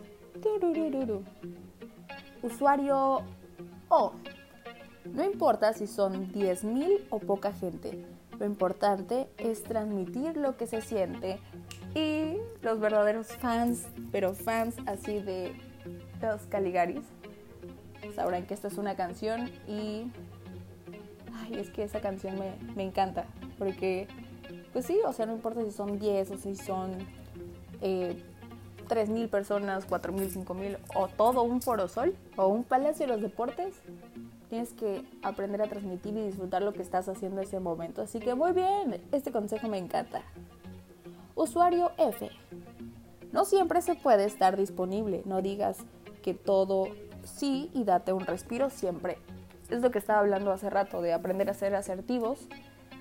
Usuario 2.43 3.21
O. 3.89 4.11
No 5.05 5.23
importa 5.23 5.73
si 5.73 5.87
son 5.87 6.31
10.000 6.31 7.07
o 7.09 7.19
poca 7.19 7.53
gente, 7.53 8.05
lo 8.37 8.45
importante 8.45 9.27
es 9.37 9.63
transmitir 9.63 10.37
lo 10.37 10.57
que 10.57 10.67
se 10.67 10.81
siente 10.81 11.39
y 11.95 12.37
los 12.61 12.79
verdaderos 12.79 13.27
fans, 13.27 13.87
pero 14.11 14.33
fans 14.33 14.75
así 14.85 15.19
de 15.19 15.55
los 16.21 16.41
Caligaris, 16.43 17.03
sabrán 18.13 18.45
que 18.45 18.53
esta 18.53 18.67
es 18.67 18.77
una 18.77 18.95
canción 18.95 19.49
y 19.67 20.11
ay, 21.37 21.55
es 21.55 21.69
que 21.69 21.83
esa 21.83 22.01
canción 22.01 22.37
me, 22.39 22.53
me 22.75 22.83
encanta 22.83 23.25
porque 23.57 24.07
pues 24.73 24.85
sí, 24.85 24.99
o 25.05 25.13
sea, 25.13 25.25
no 25.25 25.33
importa 25.33 25.63
si 25.63 25.71
son 25.71 25.99
10 25.99 26.31
o 26.31 26.37
si 26.37 26.55
son 26.55 26.91
eh, 27.81 28.21
3.000 28.87 29.29
personas, 29.29 29.87
4.000, 29.87 30.45
5.000 30.45 30.77
o 30.95 31.07
todo 31.07 31.43
un 31.43 31.61
forosol 31.61 32.15
o 32.35 32.47
un 32.47 32.63
palacio 32.63 33.05
de 33.05 33.13
los 33.13 33.21
deportes, 33.21 33.75
tienes 34.49 34.73
que 34.73 35.03
aprender 35.23 35.61
a 35.61 35.67
transmitir 35.67 36.15
y 36.15 36.21
disfrutar 36.27 36.61
lo 36.61 36.73
que 36.73 36.81
estás 36.81 37.09
haciendo 37.09 37.41
en 37.41 37.47
ese 37.47 37.59
momento. 37.59 38.01
Así 38.01 38.19
que 38.19 38.35
muy 38.35 38.53
bien, 38.53 39.01
este 39.11 39.31
consejo 39.31 39.67
me 39.67 39.77
encanta. 39.77 40.21
Usuario 41.35 41.91
F. 41.97 42.29
No 43.31 43.45
siempre 43.45 43.81
se 43.81 43.95
puede 43.95 44.25
estar 44.25 44.55
disponible, 44.57 45.21
no 45.25 45.41
digas 45.41 45.77
que 46.21 46.33
todo 46.33 46.87
sí 47.23 47.69
y 47.73 47.83
date 47.83 48.13
un 48.13 48.25
respiro 48.25 48.69
siempre. 48.69 49.17
Es 49.69 49.81
lo 49.81 49.91
que 49.91 49.99
estaba 49.99 50.19
hablando 50.19 50.51
hace 50.51 50.69
rato, 50.69 51.01
de 51.01 51.13
aprender 51.13 51.49
a 51.49 51.53
ser 51.53 51.75
asertivos 51.75 52.47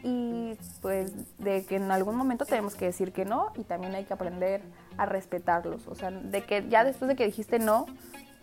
y 0.02 0.56
pues 0.82 1.12
de 1.38 1.64
que 1.64 1.76
en 1.76 1.90
algún 1.90 2.16
momento 2.16 2.44
tenemos 2.44 2.74
que 2.74 2.84
decir 2.84 3.12
que 3.12 3.24
no 3.24 3.52
y 3.56 3.64
también 3.64 3.94
hay 3.94 4.04
que 4.04 4.12
aprender 4.12 4.62
a 4.96 5.06
respetarlos. 5.06 5.86
O 5.88 5.94
sea, 5.94 6.10
de 6.10 6.42
que 6.42 6.68
ya 6.68 6.84
después 6.84 7.08
de 7.08 7.16
que 7.16 7.24
dijiste 7.26 7.58
no, 7.58 7.86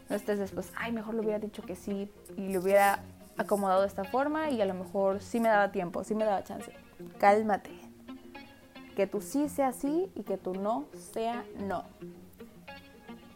no 0.09 0.15
estés 0.15 0.39
después, 0.39 0.71
ay, 0.75 0.91
mejor 0.91 1.15
le 1.15 1.21
hubiera 1.21 1.39
dicho 1.39 1.61
que 1.63 1.75
sí 1.75 2.11
y 2.35 2.49
le 2.49 2.59
hubiera 2.59 2.99
acomodado 3.37 3.81
de 3.81 3.87
esta 3.87 4.03
forma 4.03 4.49
y 4.49 4.61
a 4.61 4.65
lo 4.65 4.73
mejor 4.73 5.21
sí 5.21 5.39
me 5.39 5.49
daba 5.49 5.71
tiempo, 5.71 6.03
sí 6.03 6.15
me 6.15 6.25
daba 6.25 6.43
chance. 6.43 6.71
Cálmate. 7.17 7.71
Que 8.95 9.07
tu 9.07 9.21
sí 9.21 9.49
sea 9.49 9.71
sí 9.71 10.11
y 10.15 10.23
que 10.23 10.37
tu 10.37 10.53
no 10.53 10.85
sea 11.13 11.43
no. 11.59 11.83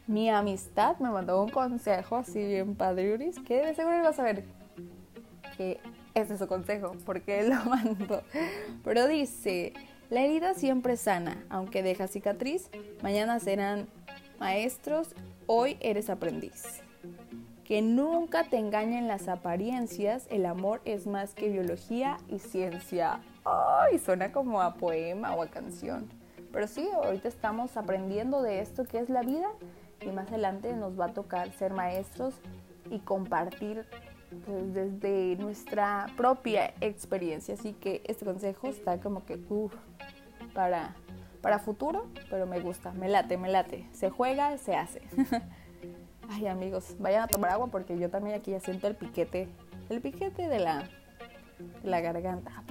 Mi 0.06 0.30
amistad 0.30 0.98
me 1.00 1.10
mandó 1.10 1.42
un 1.44 1.50
consejo 1.50 2.18
así 2.18 2.46
bien 2.46 2.76
padriuris 2.76 3.40
que 3.40 3.66
de 3.66 3.74
seguro 3.74 4.04
vas 4.04 4.20
a 4.20 4.24
ver 4.24 4.46
que 5.58 5.80
ese 6.14 6.34
es 6.34 6.40
su 6.40 6.48
consejo, 6.48 6.94
porque 7.06 7.40
él 7.40 7.50
lo 7.50 7.66
mandó. 7.70 8.24
Pero 8.84 9.08
dice, 9.08 9.74
la 10.10 10.22
herida 10.22 10.54
siempre 10.54 10.96
sana, 10.96 11.44
aunque 11.50 11.84
deja 11.84 12.08
cicatriz, 12.08 12.70
mañana 13.02 13.40
serán 13.40 13.88
maestros, 14.40 15.10
hoy 15.48 15.78
eres 15.80 16.10
aprendiz. 16.10 16.82
Que 17.66 17.82
nunca 17.82 18.46
te 18.46 18.58
engañen 18.58 19.10
las 19.10 19.28
apariencias, 19.28 20.26
el 20.30 20.46
amor 20.46 20.82
es 20.86 21.06
más 21.06 21.34
que 21.34 21.50
biología 21.50 22.18
y 22.30 22.40
ciencia. 22.40 23.20
Ay, 23.44 24.00
suena 24.00 24.32
como 24.32 24.62
a 24.62 24.76
poema 24.76 25.36
o 25.36 25.42
a 25.42 25.48
canción. 25.48 26.08
Pero 26.54 26.68
sí, 26.68 26.88
ahorita 26.96 27.28
estamos 27.28 27.76
aprendiendo 27.76 28.42
de 28.42 28.62
esto 28.62 28.86
que 28.86 29.00
es 29.00 29.10
la 29.10 29.22
vida 29.22 29.50
y 30.02 30.08
más 30.08 30.30
adelante 30.30 30.74
nos 30.74 30.98
va 30.98 31.06
a 31.06 31.14
tocar 31.14 31.52
ser 31.52 31.74
maestros 31.74 32.36
y 32.90 33.00
compartir 33.00 33.86
pues, 34.46 34.74
desde 34.74 35.36
nuestra 35.38 36.08
propia 36.16 36.74
experiencia. 36.82 37.54
Así 37.54 37.74
que 37.74 38.02
este 38.06 38.26
consejo 38.26 38.68
está 38.68 39.00
como 39.00 39.26
que 39.26 39.40
para, 40.54 40.96
para 41.42 41.60
futuro, 41.60 42.08
pero 42.30 42.46
me 42.46 42.60
gusta, 42.60 42.92
me 42.92 43.08
late, 43.08 43.38
me 43.38 43.50
late. 43.50 43.88
Se 43.92 44.10
juega, 44.10 44.58
se 44.58 44.76
hace. 44.76 45.02
Ay 46.30 46.48
amigos, 46.48 46.96
vayan 47.00 47.24
a 47.24 47.28
tomar 47.28 47.52
agua 47.52 47.68
porque 47.68 47.98
yo 47.98 48.10
también 48.10 48.36
aquí 48.36 48.52
ya 48.52 48.60
siento 48.60 48.88
el 48.88 48.96
piquete, 48.96 49.48
el 49.90 50.02
piquete 50.02 50.50
de 50.50 50.60
la, 50.60 50.90
la 51.84 52.02
garganta. 52.02 52.64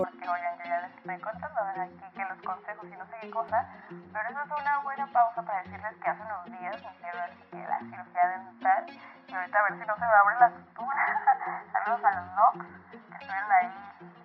Les 0.87 0.97
estoy 0.97 1.19
contando 1.21 1.61
aquí 1.61 2.05
que 2.15 2.25
los 2.25 2.43
consejos 2.43 2.85
y 2.87 2.97
no 2.97 3.07
sé 3.07 3.17
qué 3.21 3.31
cosa, 3.31 3.67
pero 4.13 4.29
eso 4.29 4.41
es 4.43 4.51
una 4.61 4.79
buena 4.81 5.07
pausa 5.09 5.43
para 5.43 5.63
decirles 5.63 5.97
que 6.03 6.11
hace 6.11 6.23
unos 6.23 6.45
días 6.47 6.83
me 6.83 6.91
hicieron 6.93 7.71
la 7.71 7.79
cirugía 7.81 8.29
dental. 8.29 8.87
Y 9.27 9.35
ahorita 9.35 9.59
a 9.59 9.63
ver 9.63 9.81
si 9.81 9.87
no 9.87 9.95
se 9.95 10.01
me 10.01 10.07
abre 10.07 10.37
la 10.39 10.51
sutura. 10.51 11.65
Saludos 11.73 12.05
a 12.05 12.21
los 12.21 12.27
Nox 12.37 12.67
que 12.91 12.97
estuvieron 12.97 13.53
ahí 13.53 13.73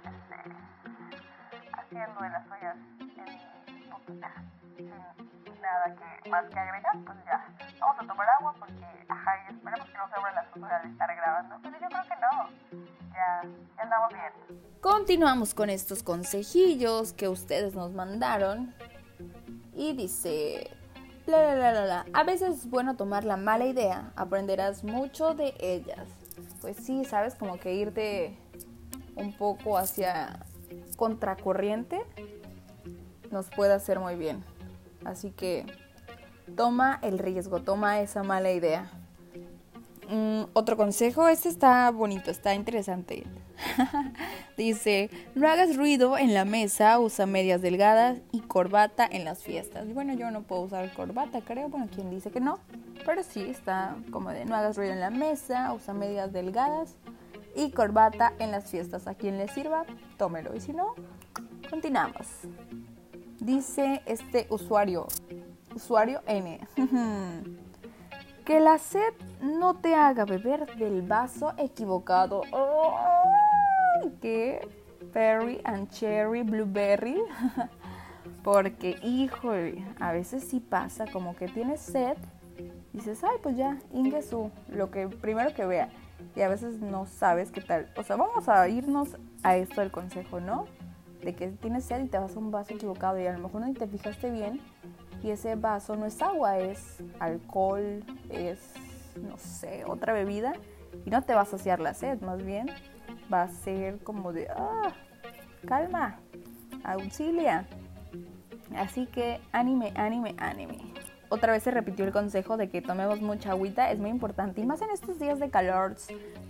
este, 0.06 0.38
haciendo 1.74 2.22
de 2.22 2.30
las 2.30 2.44
suyas 2.46 2.76
en 3.00 3.90
poquita, 3.90 4.32
sin 4.78 5.21
nada 5.62 5.96
que 5.96 6.30
más 6.30 6.46
que 6.50 6.60
agregar, 6.60 6.98
pues 7.06 7.18
ya 7.26 7.46
vamos 7.80 7.96
a 8.00 8.08
tomar 8.08 8.28
agua 8.40 8.54
porque, 8.60 9.06
ajá, 9.08 9.32
y 9.50 9.54
esperemos 9.54 9.90
que 9.90 9.98
no 9.98 10.08
se 10.08 10.16
abra 10.16 10.32
la 10.34 10.54
sutura 10.54 10.82
de 10.82 10.90
estar 10.90 11.16
grabando, 11.16 11.56
pero 11.62 11.80
yo 11.80 11.88
creo 11.88 12.04
que 12.04 12.16
no, 12.16 12.86
ya, 13.14 13.50
ya 13.78 13.84
andamos 13.84 14.14
bien. 14.14 14.72
Continuamos 14.82 15.54
con 15.54 15.70
estos 15.70 16.04
consejillos 16.04 17.14
que 17.14 17.28
ustedes 17.28 17.76
nos 17.76 17.92
mandaron 17.94 18.74
y 19.74 19.94
dice, 19.94 20.76
la, 21.28 21.56
la, 21.56 21.72
la, 21.72 21.86
la, 21.86 22.06
a 22.14 22.24
veces 22.24 22.58
es 22.58 22.70
bueno 22.70 22.96
tomar 22.96 23.24
la 23.24 23.38
mala 23.38 23.66
idea, 23.66 24.12
aprenderás 24.16 24.84
mucho 24.84 25.34
de 25.34 25.54
ellas. 25.60 26.08
Pues 26.62 26.78
sí, 26.78 27.06
sabes, 27.06 27.36
como 27.36 27.60
que 27.60 27.74
irte 27.74 28.38
un 29.16 29.34
poco 29.34 29.78
hacia 29.78 30.40
contracorriente 30.96 32.06
nos 33.32 33.50
puede 33.50 33.74
hacer 33.74 34.00
muy 34.00 34.16
bien. 34.16 34.44
Así 35.06 35.32
que 35.32 35.66
toma 36.56 37.00
el 37.02 37.20
riesgo, 37.20 37.62
toma 37.62 38.02
esa 38.02 38.24
mala 38.24 38.52
idea. 38.52 38.92
Mm, 40.10 40.44
otro 40.54 40.76
consejo, 40.76 41.28
este 41.30 41.48
está 41.48 41.90
bonito, 41.90 42.32
está 42.32 42.54
interesante. 42.54 43.24
Dice, 44.58 45.10
no 45.36 45.48
hagas 45.48 45.78
ruido 45.78 46.18
en 46.18 46.34
la 46.34 46.44
mesa, 46.44 47.00
usa 47.00 47.26
medias 47.26 47.62
delgadas 47.62 48.20
y 48.32 48.42
corbata 48.42 49.08
en 49.10 49.24
las 49.24 49.42
fiestas. 49.42 49.94
Bueno, 49.94 50.14
yo 50.14 50.30
no 50.32 50.42
puedo 50.42 50.64
usar 50.64 50.92
corbata, 50.94 51.42
creo. 51.42 51.70
Bueno, 51.70 51.88
quien 51.94 52.10
dice 52.10 52.30
que 52.30 52.42
no. 52.42 52.60
Pero 53.06 53.24
sí, 53.24 53.42
está 53.42 53.96
como 54.12 54.32
de 54.32 54.46
no 54.46 54.56
hagas 54.56 54.76
ruido 54.76 54.94
en 54.94 55.00
la 55.00 55.12
mesa, 55.12 55.74
usa 55.74 55.94
medias 55.94 56.34
delgadas 56.34 56.96
y 57.56 57.72
corbata 57.72 58.34
en 58.40 58.52
las 58.52 58.70
fiestas. 58.70 59.08
A 59.08 59.16
quien 59.16 59.38
le 59.38 59.48
sirva, 59.48 59.86
tómelo. 60.18 60.56
Y 60.56 60.60
si 60.60 60.74
no, 60.74 60.96
continuamos. 61.70 62.28
Dice 63.42 64.04
este 64.06 64.46
usuario, 64.52 65.08
usuario 65.74 66.22
N. 66.28 66.60
que 68.46 68.60
la 68.60 68.78
sed 68.78 69.14
no 69.42 69.78
te 69.78 69.96
haga 69.96 70.26
beber 70.26 70.76
del 70.76 71.02
vaso 71.02 71.52
equivocado. 71.58 72.44
¡Oh! 72.52 72.94
¿Qué? 74.22 74.62
Berry 75.12 75.60
and 75.64 75.90
cherry, 75.90 76.44
blueberry. 76.44 77.20
Porque, 78.44 79.00
híjole, 79.02 79.86
a 80.00 80.12
veces 80.12 80.44
sí 80.44 80.60
pasa 80.60 81.08
como 81.12 81.36
que 81.36 81.48
tienes 81.48 81.82
sed. 81.82 82.18
Dices, 82.94 83.24
ay, 83.24 83.38
pues 83.42 83.58
ya, 83.58 83.80
Ingesu, 83.92 84.52
lo 84.70 84.92
que 84.92 85.08
primero 85.08 85.52
que 85.56 85.66
vea. 85.66 85.90
Y 86.36 86.42
a 86.42 86.48
veces 86.48 86.80
no 86.80 87.08
sabes 87.08 87.50
qué 87.50 87.62
tal. 87.62 87.92
O 87.98 88.04
sea, 88.04 88.18
vamos 88.18 88.48
a 88.48 88.70
irnos 88.70 89.18
a 89.42 89.58
esto 89.58 89.82
del 89.82 89.90
consejo, 89.90 90.40
¿no? 90.40 90.68
De 91.24 91.36
que 91.36 91.48
tienes 91.50 91.86
sed 91.86 92.04
y 92.04 92.08
te 92.08 92.18
vas 92.18 92.36
a 92.36 92.40
un 92.40 92.52
vaso 92.52 92.74
equivocado 92.74 93.20
y 93.20 93.28
a 93.28 93.34
lo 93.34 93.40
mejor 93.40 93.62
no 93.62 93.74
te 93.74 93.88
fijaste 93.88 94.32
bien 94.32 94.60
y 95.24 95.30
ese 95.30 95.56
vaso 95.56 95.96
no 95.96 96.06
es 96.06 96.22
agua, 96.22 96.58
es 96.58 96.98
alcohol, 97.20 98.04
es, 98.30 98.74
no 99.16 99.38
sé, 99.38 99.84
otra 99.86 100.14
bebida. 100.14 100.54
Y 101.06 101.10
no 101.10 101.22
te 101.22 101.34
va 101.34 101.42
a 101.42 101.46
saciar 101.46 101.80
la 101.80 101.94
sed, 101.94 102.20
más 102.22 102.44
bien 102.44 102.68
va 103.32 103.44
a 103.44 103.48
ser 103.48 104.00
como 104.00 104.34
de, 104.34 104.48
ah, 104.50 104.92
calma, 105.68 106.20
auxilia. 106.84 107.66
Así 108.76 109.06
que 109.06 109.40
ánime, 109.52 109.94
ánime, 109.96 110.36
ánime. 110.38 110.80
Otra 111.30 111.54
vez 111.54 111.64
se 111.64 111.72
repitió 111.72 112.04
el 112.04 112.12
consejo 112.12 112.58
de 112.58 112.70
que 112.70 112.82
tomemos 112.82 113.22
mucha 113.22 113.52
agüita, 113.52 113.92
es 113.92 114.00
muy 114.00 114.10
importante. 114.10 114.60
Y 114.60 114.66
más 114.66 114.82
en 114.82 114.90
estos 114.90 115.18
días 115.18 115.40
de 115.40 115.50
calor. 115.50 115.96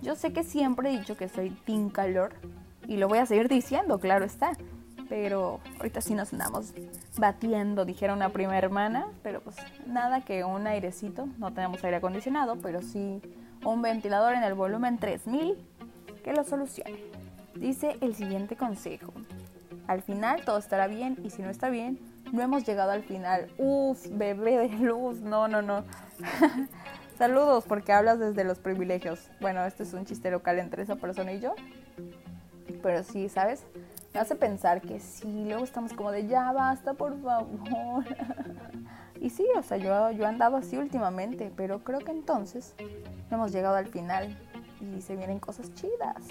Yo 0.01 0.15
sé 0.15 0.33
que 0.33 0.43
siempre 0.43 0.89
he 0.89 0.97
dicho 0.97 1.15
que 1.15 1.29
soy 1.29 1.51
team 1.51 1.89
calor. 1.89 2.33
Y 2.91 2.98
lo 2.98 3.07
voy 3.07 3.19
a 3.19 3.25
seguir 3.25 3.48
diciendo, 3.48 4.00
claro 4.00 4.25
está 4.25 4.51
pero 5.07 5.60
ahorita 5.77 6.00
sí 6.00 6.15
nos 6.15 6.31
andamos 6.31 6.74
batiendo, 7.17 7.83
dijeron 7.83 8.15
una 8.15 8.29
prima 8.29 8.57
hermana, 8.57 9.07
pero 9.24 9.41
pues 9.41 9.57
nada 9.86 10.21
que 10.21 10.45
un 10.45 10.65
airecito, 10.67 11.27
no 11.38 11.53
tenemos 11.53 11.83
aire 11.83 11.98
acondicionado, 11.98 12.55
pero 12.62 12.81
sí 12.81 13.21
un 13.65 13.81
ventilador 13.81 14.36
en 14.36 14.43
el 14.43 14.53
volumen 14.53 15.00
3000 15.00 15.57
que 16.24 16.31
lo 16.31 16.45
solucione. 16.45 16.98
Dice 17.55 17.98
el 18.00 18.15
siguiente 18.15 18.55
consejo. 18.55 19.12
Al 19.86 20.01
final 20.01 20.45
todo 20.45 20.57
estará 20.57 20.88
bien 20.88 21.17
y 21.25 21.29
si 21.29 21.41
no 21.41 21.50
está 21.50 21.69
bien, 21.69 22.00
no 22.31 22.41
hemos 22.41 22.65
llegado 22.65 22.91
al 22.91 23.03
final. 23.03 23.51
Uf, 23.57 24.07
bebé 24.12 24.69
de 24.69 24.77
luz, 24.77 25.19
no, 25.19 25.50
no, 25.50 25.62
no. 25.62 25.83
Saludos 27.17 27.65
porque 27.67 27.91
hablas 27.91 28.17
desde 28.17 28.45
los 28.45 28.60
privilegios. 28.60 29.29
Bueno, 29.41 29.65
este 29.65 29.83
es 29.83 29.93
un 29.93 30.05
chiste 30.05 30.31
local 30.31 30.57
entre 30.57 30.83
esa 30.83 30.95
persona 30.95 31.33
y 31.33 31.41
yo. 31.41 31.53
Pero 32.81 33.03
sí, 33.03 33.29
¿sabes? 33.29 33.65
me 34.13 34.19
hace 34.19 34.35
pensar 34.35 34.81
que 34.81 35.00
sí, 35.00 35.45
luego 35.45 35.63
estamos 35.63 35.93
como 35.93 36.11
de 36.11 36.27
ya 36.27 36.51
basta, 36.51 36.93
por 36.93 37.19
favor. 37.21 38.05
y 39.21 39.29
sí, 39.29 39.47
o 39.57 39.63
sea, 39.63 39.77
yo, 39.77 40.11
yo 40.11 40.23
he 40.23 40.27
andado 40.27 40.57
así 40.57 40.77
últimamente, 40.77 41.51
pero 41.55 41.83
creo 41.83 42.00
que 42.00 42.11
entonces 42.11 42.75
hemos 43.29 43.51
llegado 43.51 43.75
al 43.75 43.88
final 43.88 44.38
y 44.81 45.01
se 45.01 45.15
vienen 45.15 45.39
cosas 45.39 45.73
chidas. 45.73 46.27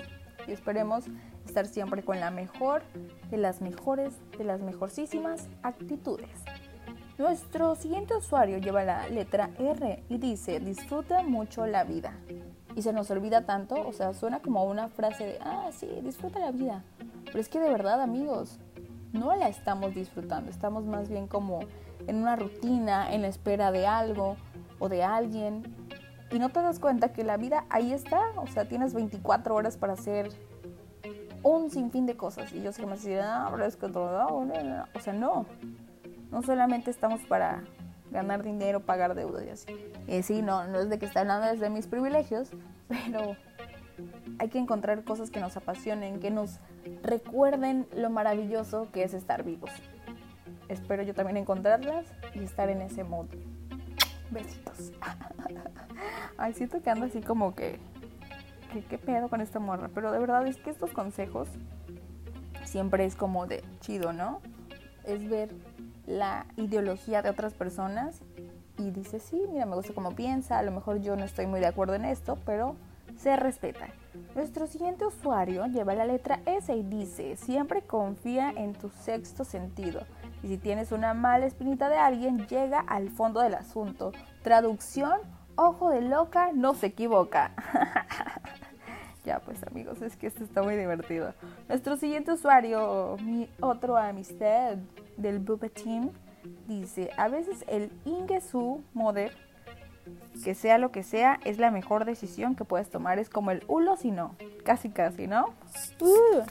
Y 0.47 0.53
esperemos 0.53 1.05
estar 1.47 1.67
siempre 1.67 2.03
con 2.03 2.21
la 2.21 2.31
mejor 2.31 2.83
de 3.31 3.37
las 3.37 3.61
mejores, 3.61 4.15
de 4.37 4.45
las 4.45 4.61
mejorcísimas 4.61 5.49
actitudes. 5.63 6.43
Nuestro 7.19 7.75
siguiente 7.77 8.17
usuario 8.17 8.59
lleva 8.59 8.83
la 8.83 9.09
letra 9.09 9.51
R 9.59 10.03
y 10.09 10.19
dice, 10.19 10.59
disfruta 10.59 11.23
mucho 11.23 11.67
la 11.67 11.85
vida. 11.85 12.15
Y 12.77 12.83
se 12.83 12.93
nos 12.93 13.11
olvida 13.11 13.47
tanto, 13.47 13.87
o 13.87 13.93
sea, 13.93 14.13
suena 14.15 14.41
como 14.41 14.65
una 14.65 14.89
frase 14.89 15.27
de, 15.27 15.39
ah, 15.41 15.71
sí, 15.73 15.89
disfruta 16.03 16.39
la 16.39 16.53
vida. 16.53 16.85
Pero 17.25 17.39
es 17.39 17.49
que 17.49 17.59
de 17.59 17.69
verdad, 17.71 18.01
amigos, 18.01 18.59
no 19.13 19.35
la 19.35 19.49
estamos 19.49 19.95
disfrutando, 19.95 20.51
estamos 20.51 20.85
más 20.85 21.09
bien 21.09 21.27
como 21.27 21.61
en 22.07 22.17
una 22.17 22.37
rutina, 22.37 23.13
en 23.13 23.23
la 23.23 23.29
espera 23.29 23.73
de 23.73 23.87
algo 23.87 24.37
o 24.79 24.89
de 24.89 25.03
alguien. 25.03 25.63
Y 26.31 26.39
no 26.39 26.51
te 26.51 26.63
das 26.63 26.79
cuenta 26.79 27.13
que 27.13 27.25
la 27.25 27.37
vida 27.37 27.65
ahí 27.71 27.93
está, 27.93 28.21
o 28.37 28.47
sea, 28.47 28.69
tienes 28.69 28.95
24 28.95 29.55
horas 29.55 29.77
para 29.77 29.95
hacer 29.95 30.31
un 31.43 31.71
sinfín 31.71 32.07
de 32.07 32.17
cosas. 32.17 32.53
Y 32.53 32.63
yo 32.63 32.73
sé 32.73 32.83
que 32.83 32.87
me 32.87 32.95
decían, 32.95 33.27
ah, 33.27 33.49
pero 33.51 33.65
es 33.65 33.77
que 33.77 33.89
todo, 33.89 34.27
o 34.95 35.01
sea, 35.01 35.13
no. 35.13 35.47
No 36.31 36.43
solamente 36.43 36.91
estamos 36.91 37.21
para 37.23 37.65
ganar 38.11 38.43
dinero, 38.43 38.81
pagar 38.81 39.15
deudas 39.15 39.45
y 39.45 39.51
así. 39.51 39.93
Y 40.07 40.23
sí, 40.23 40.43
no, 40.43 40.67
no 40.67 40.81
es 40.81 40.89
de 40.89 40.99
que 40.99 41.07
esté 41.07 41.21
hablando 41.21 41.47
desde 41.47 41.71
mis 41.71 41.87
privilegios, 41.87 42.51
pero 42.89 43.37
hay 44.39 44.49
que 44.49 44.59
encontrar 44.59 45.05
cosas 45.05 45.31
que 45.31 45.41
nos 45.41 45.57
apasionen, 45.57 46.21
que 46.21 46.31
nos 46.31 46.59
recuerden 47.03 47.87
lo 47.95 48.11
maravilloso 48.11 48.89
que 48.93 49.03
es 49.03 49.15
estar 49.15 49.45
vivos. 49.45 49.71
Espero 50.69 51.03
yo 51.03 51.15
también 51.15 51.37
encontrarlas 51.37 52.07
y 52.35 52.45
estar 52.45 52.69
en 52.69 52.83
ese 52.83 53.05
mood. 53.05 53.27
Besitos. 54.31 54.93
Ay, 56.39 56.55
siento 56.55 56.81
que 56.81 56.91
ando 56.91 57.07
así 57.07 57.21
como 57.21 57.55
que, 57.55 57.79
que, 58.73 58.83
¿Qué 58.85 58.97
pedo 58.97 59.29
con 59.29 59.41
esta 59.41 59.59
morra? 59.59 59.91
Pero 59.93 60.13
de 60.13 60.21
verdad 60.21 60.47
es 60.47 60.57
que 60.59 60.71
estos 60.71 60.93
consejos 60.93 61.49
siempre 62.65 63.05
es 63.05 63.17
como 63.17 63.47
de 63.47 63.65
chido, 63.81 64.13
¿no? 64.13 64.41
Es 65.05 65.29
ver 65.29 65.51
la 66.11 66.47
ideología 66.57 67.23
de 67.23 67.31
otras 67.31 67.55
personas 67.55 68.21
y 68.77 68.91
dice, 68.91 69.21
sí, 69.21 69.43
mira, 69.51 69.67
me 69.67 69.77
gusta 69.77 69.95
cómo 69.95 70.15
piensa, 70.15 70.59
a 70.59 70.63
lo 70.63 70.73
mejor 70.73 71.01
yo 71.01 71.17
no 71.17 71.25
estoy 71.25 71.47
muy 71.47 71.61
de 71.61 71.67
acuerdo 71.67 71.95
en 71.95 72.05
esto, 72.05 72.39
pero 72.45 72.77
se 73.17 73.37
respeta. 73.37 73.89
Nuestro 74.35 74.67
siguiente 74.67 75.07
usuario 75.07 75.67
lleva 75.67 75.95
la 75.95 76.05
letra 76.05 76.41
S 76.47 76.75
y 76.75 76.83
dice, 76.83 77.37
siempre 77.37 77.83
confía 77.83 78.51
en 78.51 78.73
tu 78.75 78.89
sexto 78.89 79.45
sentido. 79.45 80.03
Y 80.43 80.49
si 80.49 80.59
tienes 80.59 80.91
una 80.93 81.15
mala 81.15 81.47
espinita 81.47 81.89
de 81.89 81.97
alguien, 81.97 82.47
llega 82.47 82.81
al 82.81 83.11
fondo 83.11 83.41
del 83.41 83.55
asunto. 83.55 84.13
Traducción, 84.43 85.21
ojo 85.57 85.91
de 85.91 86.01
loca, 86.01 86.51
no 86.55 86.75
se 86.75 86.87
equivoca. 86.87 87.53
ya 89.25 89.41
pues 89.41 89.63
amigos, 89.65 90.01
es 90.01 90.17
que 90.17 90.27
esto 90.27 90.43
está 90.43 90.63
muy 90.63 90.77
divertido. 90.77 91.35
Nuestro 91.69 91.97
siguiente 91.99 92.33
usuario, 92.33 93.17
mi 93.23 93.51
otro 93.61 93.97
amistad 93.97 94.77
del 95.21 95.39
Bubba 95.39 95.69
Team, 95.69 96.11
dice, 96.67 97.11
a 97.17 97.29
veces 97.29 97.65
el 97.69 97.91
Ingesu 98.05 98.83
Moder 98.95 99.33
que 100.45 100.55
sea 100.55 100.79
lo 100.79 100.91
que 100.91 101.03
sea, 101.03 101.39
es 101.45 101.59
la 101.59 101.71
mejor 101.71 102.05
decisión 102.05 102.55
que 102.55 102.65
puedes 102.65 102.89
tomar. 102.89 103.19
Es 103.19 103.29
como 103.29 103.51
el 103.51 103.63
hulo 103.69 103.97
si 103.97 104.11
no. 104.11 104.37
Casi, 104.65 104.91
casi, 104.91 105.27
¿no? 105.27 105.55
Uh, 106.01 106.43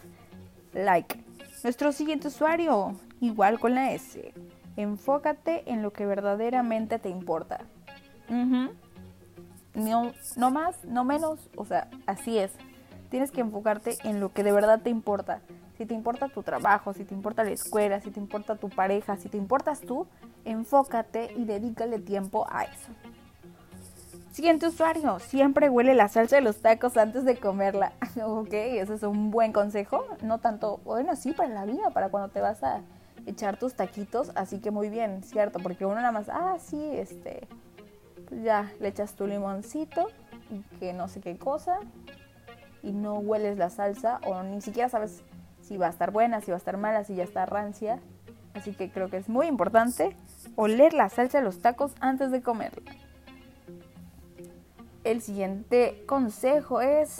like. 0.73 1.23
Nuestro 1.63 1.91
siguiente 1.91 2.27
usuario, 2.27 2.95
igual 3.19 3.59
con 3.59 3.75
la 3.75 3.91
S. 3.91 4.33
Enfócate 4.77 5.69
en 5.71 5.81
lo 5.81 5.91
que 5.91 6.05
verdaderamente 6.05 6.99
te 6.99 7.09
importa. 7.09 7.65
no, 9.73 10.13
no 10.37 10.51
más, 10.51 10.85
no 10.85 11.03
menos. 11.03 11.49
O 11.55 11.65
sea, 11.65 11.89
así 12.05 12.37
es. 12.37 12.51
Tienes 13.09 13.31
que 13.31 13.41
enfocarte 13.41 13.97
en 14.03 14.19
lo 14.19 14.31
que 14.31 14.43
de 14.43 14.51
verdad 14.51 14.81
te 14.81 14.89
importa. 14.89 15.41
Si 15.79 15.85
te 15.85 15.93
importa 15.93 16.27
tu 16.27 16.43
trabajo, 16.43 16.91
si 16.91 17.05
te 17.05 17.13
importa 17.13 17.45
la 17.45 17.51
escuela, 17.51 18.01
si 18.01 18.11
te 18.11 18.19
importa 18.19 18.57
tu 18.57 18.67
pareja, 18.67 19.15
si 19.15 19.29
te 19.29 19.37
importas 19.37 19.79
tú, 19.79 20.07
enfócate 20.43 21.31
y 21.37 21.45
dedícale 21.45 21.99
tiempo 21.99 22.45
a 22.49 22.65
eso. 22.65 22.91
Siguiente 24.33 24.67
usuario, 24.67 25.19
siempre 25.19 25.69
huele 25.69 25.93
la 25.93 26.09
salsa 26.09 26.35
de 26.35 26.41
los 26.41 26.57
tacos 26.57 26.97
antes 26.97 27.23
de 27.23 27.37
comerla. 27.37 27.93
ok, 28.25 28.51
ese 28.51 28.95
es 28.95 29.03
un 29.03 29.31
buen 29.31 29.53
consejo. 29.53 30.05
No 30.21 30.39
tanto, 30.39 30.81
bueno, 30.83 31.15
sí, 31.15 31.31
para 31.31 31.47
la 31.47 31.63
vida, 31.63 31.91
para 31.91 32.09
cuando 32.09 32.27
te 32.27 32.41
vas 32.41 32.61
a 32.61 32.81
echar 33.25 33.55
tus 33.55 33.75
taquitos. 33.75 34.33
Así 34.35 34.59
que 34.59 34.71
muy 34.71 34.89
bien, 34.89 35.23
¿cierto? 35.23 35.59
Porque 35.59 35.85
uno 35.85 35.95
nada 35.95 36.11
más, 36.11 36.27
ah, 36.27 36.57
sí, 36.59 36.89
este, 36.91 37.47
pues 38.27 38.43
ya 38.43 38.69
le 38.81 38.89
echas 38.89 39.13
tu 39.13 39.27
limoncito 39.27 40.09
y 40.49 40.59
que 40.77 40.91
no 40.91 41.07
sé 41.07 41.21
qué 41.21 41.37
cosa. 41.37 41.79
Y 42.83 42.91
no 42.91 43.19
hueles 43.19 43.57
la 43.57 43.69
salsa 43.69 44.19
o 44.25 44.43
ni 44.43 44.59
siquiera 44.59 44.89
sabes 44.89 45.23
si 45.69 45.77
va 45.77 45.85
a 45.85 45.91
estar 45.91 46.09
buena, 46.09 46.41
si 46.41 46.49
va 46.49 46.55
a 46.55 46.57
estar 46.57 46.77
mala, 46.77 47.03
si 47.03 47.13
ya 47.13 47.23
está 47.23 47.45
rancia. 47.45 47.99
Así 48.55 48.73
que 48.73 48.89
creo 48.89 49.09
que 49.09 49.17
es 49.17 49.29
muy 49.29 49.45
importante 49.45 50.17
oler 50.55 50.93
la 50.93 51.09
salsa 51.09 51.37
de 51.37 51.43
los 51.43 51.61
tacos 51.61 51.93
antes 52.01 52.31
de 52.31 52.41
comerla. 52.41 52.91
El 55.03 55.21
siguiente 55.21 56.03
consejo 56.07 56.81
es, 56.81 57.19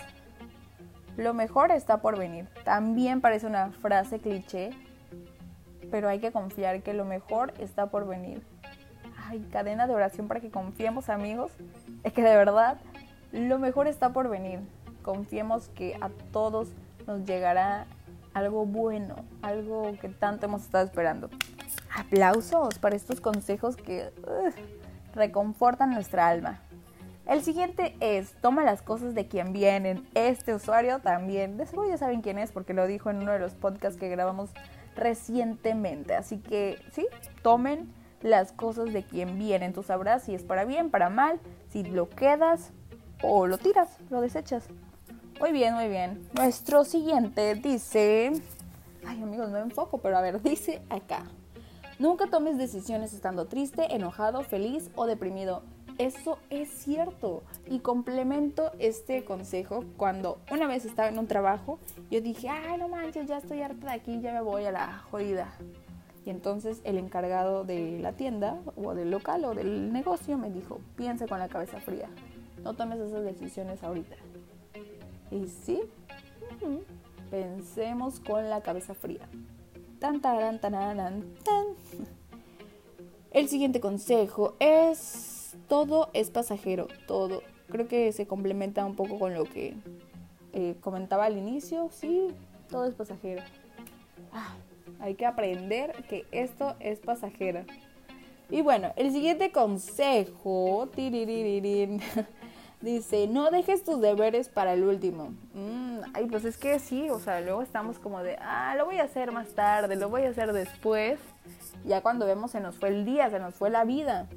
lo 1.16 1.36
mejor 1.36 1.72
está 1.72 2.02
por 2.02 2.18
venir. 2.18 2.48
También 2.66 3.22
parece 3.22 3.46
una 3.46 3.70
frase 3.70 4.18
cliché, 4.18 4.72
pero 5.92 6.10
hay 6.10 6.20
que 6.20 6.32
confiar 6.32 6.82
que 6.82 6.96
lo 6.96 7.06
mejor 7.06 7.54
está 7.60 7.86
por 7.86 8.08
venir. 8.08 8.42
Ay, 9.28 9.48
cadena 9.52 9.86
de 9.86 9.94
oración 9.94 10.28
para 10.28 10.40
que 10.40 10.50
confiemos 10.50 11.10
amigos. 11.10 11.52
Es 12.04 12.14
que 12.14 12.24
de 12.24 12.36
verdad, 12.36 12.80
lo 13.32 13.60
mejor 13.60 13.86
está 13.86 14.12
por 14.12 14.28
venir. 14.28 14.60
Confiemos 15.04 15.70
que 15.70 15.96
a 16.02 16.10
todos 16.32 16.70
nos 17.06 17.26
llegará 17.26 17.86
algo 18.40 18.66
bueno, 18.66 19.16
algo 19.42 19.94
que 20.02 20.10
tanto 20.10 20.48
hemos 20.48 20.64
estado 20.64 20.86
esperando. 20.86 21.30
Aplausos 21.96 22.80
para 22.80 22.96
estos 22.96 23.22
consejos 23.22 23.76
que 23.76 24.12
reconfortan 25.14 25.92
nuestra 25.92 26.28
alma. 26.28 26.62
El 27.28 27.44
siguiente 27.44 27.96
es, 28.00 28.34
toma 28.42 28.64
las 28.64 28.82
cosas 28.82 29.14
de 29.14 29.28
quien 29.28 29.54
vienen. 29.54 30.08
Este 30.16 30.54
usuario 30.54 31.00
también, 31.00 31.58
de 31.58 31.68
seguro 31.68 31.88
ya 31.88 31.98
saben 31.98 32.22
quién 32.22 32.40
es 32.40 32.52
porque 32.52 32.74
lo 32.74 32.88
dijo 32.88 33.12
en 33.12 33.18
uno 33.18 33.34
de 33.34 33.40
los 33.40 33.54
podcasts 33.54 34.00
que 34.00 34.10
grabamos 34.10 34.50
recientemente. 34.96 36.16
Así 36.16 36.40
que 36.40 36.80
sí, 36.92 37.06
tomen 37.44 37.94
las 38.22 38.52
cosas 38.52 38.92
de 38.94 39.04
quien 39.04 39.38
vienen. 39.38 39.74
Tú 39.74 39.84
sabrás 39.84 40.24
si 40.24 40.34
es 40.34 40.44
para 40.44 40.66
bien, 40.66 40.90
para 40.90 41.10
mal, 41.10 41.40
si 41.70 41.84
lo 41.84 42.10
quedas 42.10 42.72
o 43.22 43.46
lo 43.46 43.60
tiras, 43.60 43.98
lo 44.10 44.22
desechas. 44.22 44.68
Muy 45.40 45.54
bien, 45.54 45.74
muy 45.74 45.88
bien. 45.88 46.28
Nuestro 46.34 46.84
siguiente 46.84 47.56
dice... 47.56 48.34
Ay 49.08 49.24
amigos, 49.24 49.50
no 49.50 49.58
enfoco, 49.58 50.00
pero 50.00 50.18
a 50.18 50.22
ver, 50.22 50.42
dice 50.42 50.82
acá. 50.90 51.24
Nunca 51.98 52.28
tomes 52.28 52.58
decisiones 52.58 53.14
estando 53.14 53.46
triste, 53.46 53.96
enojado, 53.96 54.44
feliz 54.44 54.92
o 54.96 55.06
deprimido. 55.06 55.64
Eso 55.98 56.40
es 56.50 56.70
cierto. 56.70 57.42
Y 57.66 57.80
complemento 57.80 58.74
este 58.80 59.24
consejo 59.24 59.86
cuando 59.96 60.40
una 60.52 60.68
vez 60.68 60.84
estaba 60.84 61.08
en 61.08 61.18
un 61.18 61.28
trabajo, 61.28 61.80
yo 62.12 62.20
dije, 62.20 62.50
ay, 62.50 62.78
no 62.78 62.90
manches, 62.90 63.26
ya 63.28 63.38
estoy 63.38 63.62
harta 63.62 63.88
de 63.88 63.94
aquí, 63.94 64.20
ya 64.20 64.34
me 64.34 64.42
voy 64.42 64.66
a 64.66 64.72
la 64.74 65.06
jodida. 65.10 65.54
Y 66.26 66.32
entonces 66.32 66.82
el 66.84 66.98
encargado 66.98 67.64
de 67.64 67.98
la 68.00 68.12
tienda 68.12 68.58
o 68.76 68.94
del 68.94 69.10
local 69.10 69.46
o 69.46 69.54
del 69.54 69.94
negocio 69.94 70.38
me 70.38 70.52
dijo, 70.52 70.82
piensa 70.98 71.28
con 71.28 71.40
la 71.40 71.48
cabeza 71.48 71.80
fría, 71.80 72.10
no 72.62 72.74
tomes 72.74 73.00
esas 73.00 73.24
decisiones 73.24 73.82
ahorita. 73.84 74.18
Y 75.32 75.48
sí, 75.48 75.82
pensemos 77.30 78.20
con 78.20 78.50
la 78.50 78.62
cabeza 78.62 78.94
fría. 78.94 79.28
Tan, 80.00 80.22
tan, 80.22 80.60
tan, 80.60 80.72
tan. 80.72 81.66
El 83.32 83.48
siguiente 83.48 83.80
consejo 83.80 84.56
es 84.60 85.30
todo 85.68 86.10
es 86.14 86.30
pasajero, 86.32 86.88
todo. 87.08 87.44
Creo 87.70 87.88
que 87.88 88.12
se 88.12 88.28
complementa 88.28 88.86
un 88.86 88.96
poco 88.96 89.20
con 89.20 89.34
lo 89.34 89.46
que 89.46 89.76
eh, 90.54 90.76
comentaba 90.82 91.26
al 91.26 91.38
inicio. 91.38 91.90
Sí, 91.92 92.28
todo 92.70 92.86
es 92.86 92.96
pasajero. 92.96 93.44
Ah, 94.34 94.56
hay 95.00 95.16
que 95.16 95.26
aprender 95.26 95.94
que 96.10 96.26
esto 96.32 96.76
es 96.80 97.00
pasajero. 97.00 97.64
Y 98.50 98.62
bueno, 98.62 98.92
el 98.96 99.12
siguiente 99.12 99.52
consejo 99.52 100.90
dice, 102.82 103.28
no 103.28 103.52
dejes 103.52 103.84
tus 103.84 104.00
deberes 104.02 104.50
para 104.50 104.74
el 104.74 104.84
último. 104.84 105.34
Mm, 105.54 106.00
ay, 106.14 106.26
pues 106.28 106.46
es 106.46 106.58
que 106.58 106.80
sí, 106.80 107.10
o 107.10 107.20
sea, 107.20 107.42
luego 107.42 107.62
estamos 107.62 108.00
como 108.00 108.22
de, 108.24 108.38
ah, 108.42 108.76
lo 108.78 108.86
voy 108.86 108.98
a 108.98 109.04
hacer 109.04 109.32
más 109.32 109.50
tarde, 109.50 109.96
lo 109.96 110.10
voy 110.10 110.24
a 110.24 110.30
hacer 110.30 110.54
después. 110.54 111.20
Ya 111.86 112.02
cuando 112.02 112.26
vemos 112.26 112.52
se 112.52 112.60
nos 112.60 112.78
fue 112.78 112.90
el 112.90 113.06
día, 113.06 113.30
se 113.30 113.40
nos 113.40 113.56
fue 113.56 113.70
la 113.70 113.84
vida. 113.84 114.28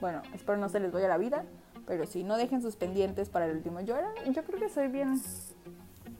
Bueno, 0.00 0.22
espero 0.34 0.58
no 0.58 0.68
se 0.68 0.80
les 0.80 0.92
vaya 0.92 1.08
la 1.08 1.18
vida, 1.18 1.44
pero 1.86 2.06
sí, 2.06 2.22
no 2.22 2.36
dejen 2.36 2.62
sus 2.62 2.76
pendientes 2.76 3.28
para 3.28 3.46
el 3.46 3.56
último. 3.56 3.80
Yo, 3.80 3.96
era, 3.96 4.12
yo 4.30 4.44
creo 4.44 4.60
que 4.60 4.68
soy 4.68 4.88
bien 4.88 5.20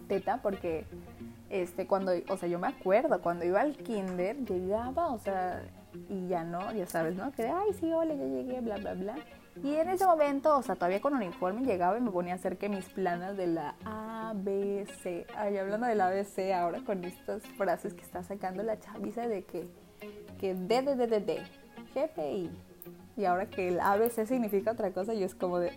teta 0.08 0.40
porque 0.42 0.86
este 1.50 1.86
cuando, 1.86 2.12
o 2.28 2.36
sea, 2.36 2.48
yo 2.48 2.58
me 2.58 2.68
acuerdo 2.68 3.20
cuando 3.20 3.44
iba 3.44 3.60
al 3.60 3.76
kinder, 3.76 4.36
llegaba, 4.44 5.12
o 5.12 5.18
sea, 5.18 5.62
y 6.08 6.28
ya 6.28 6.44
no, 6.44 6.72
ya 6.72 6.86
sabes, 6.86 7.14
¿no? 7.16 7.32
Que 7.32 7.48
ay, 7.48 7.72
sí, 7.78 7.92
hola, 7.92 8.14
ya 8.14 8.24
llegué, 8.24 8.60
bla, 8.60 8.76
bla, 8.76 8.94
bla. 8.94 9.16
Y 9.62 9.74
en 9.74 9.88
ese 9.88 10.06
momento, 10.06 10.56
o 10.56 10.62
sea, 10.62 10.74
todavía 10.74 11.00
con 11.00 11.14
uniforme 11.14 11.62
llegaba 11.62 11.98
y 11.98 12.00
me 12.00 12.10
ponía 12.10 12.34
a 12.34 12.36
hacer 12.36 12.58
que 12.58 12.68
mis 12.68 12.88
planas 12.88 13.36
de 13.36 13.46
la 13.46 13.74
ABC. 13.84 15.26
Ay, 15.36 15.56
hablando 15.56 15.86
de 15.86 15.94
la 15.94 16.08
ABC 16.08 16.52
ahora 16.52 16.80
con 16.84 17.04
estas 17.04 17.42
frases 17.56 17.94
que 17.94 18.02
está 18.02 18.22
sacando 18.22 18.62
la 18.62 18.78
chaviza 18.78 19.26
de 19.28 19.44
que, 19.44 19.66
que 20.38 20.54
D, 20.54 20.82
D, 20.82 20.96
D, 20.96 21.06
D, 21.06 21.20
D, 21.20 21.42
GPI, 21.94 22.50
y 23.16 23.24
ahora 23.24 23.46
que 23.46 23.68
el 23.68 23.80
ABC 23.80 24.26
significa 24.26 24.72
otra 24.72 24.90
cosa, 24.90 25.14
yo 25.14 25.24
es 25.24 25.34
como 25.34 25.58
de, 25.58 25.72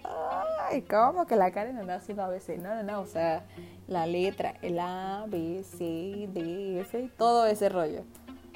ay, 0.69 0.81
¿cómo 0.81 1.25
que 1.25 1.37
la 1.37 1.51
Karen 1.51 1.77
anda 1.77 1.95
haciendo 1.95 2.23
ABC? 2.23 2.57
No, 2.57 2.75
no, 2.75 2.83
no, 2.83 2.99
o 2.99 3.05
sea, 3.05 3.45
la 3.87 4.05
letra, 4.05 4.55
el 4.61 4.77
A, 4.77 5.25
B, 5.27 5.63
C, 5.63 6.27
D, 6.33 6.81
F, 6.81 7.09
todo 7.17 7.45
ese 7.45 7.69
rollo. 7.69 8.03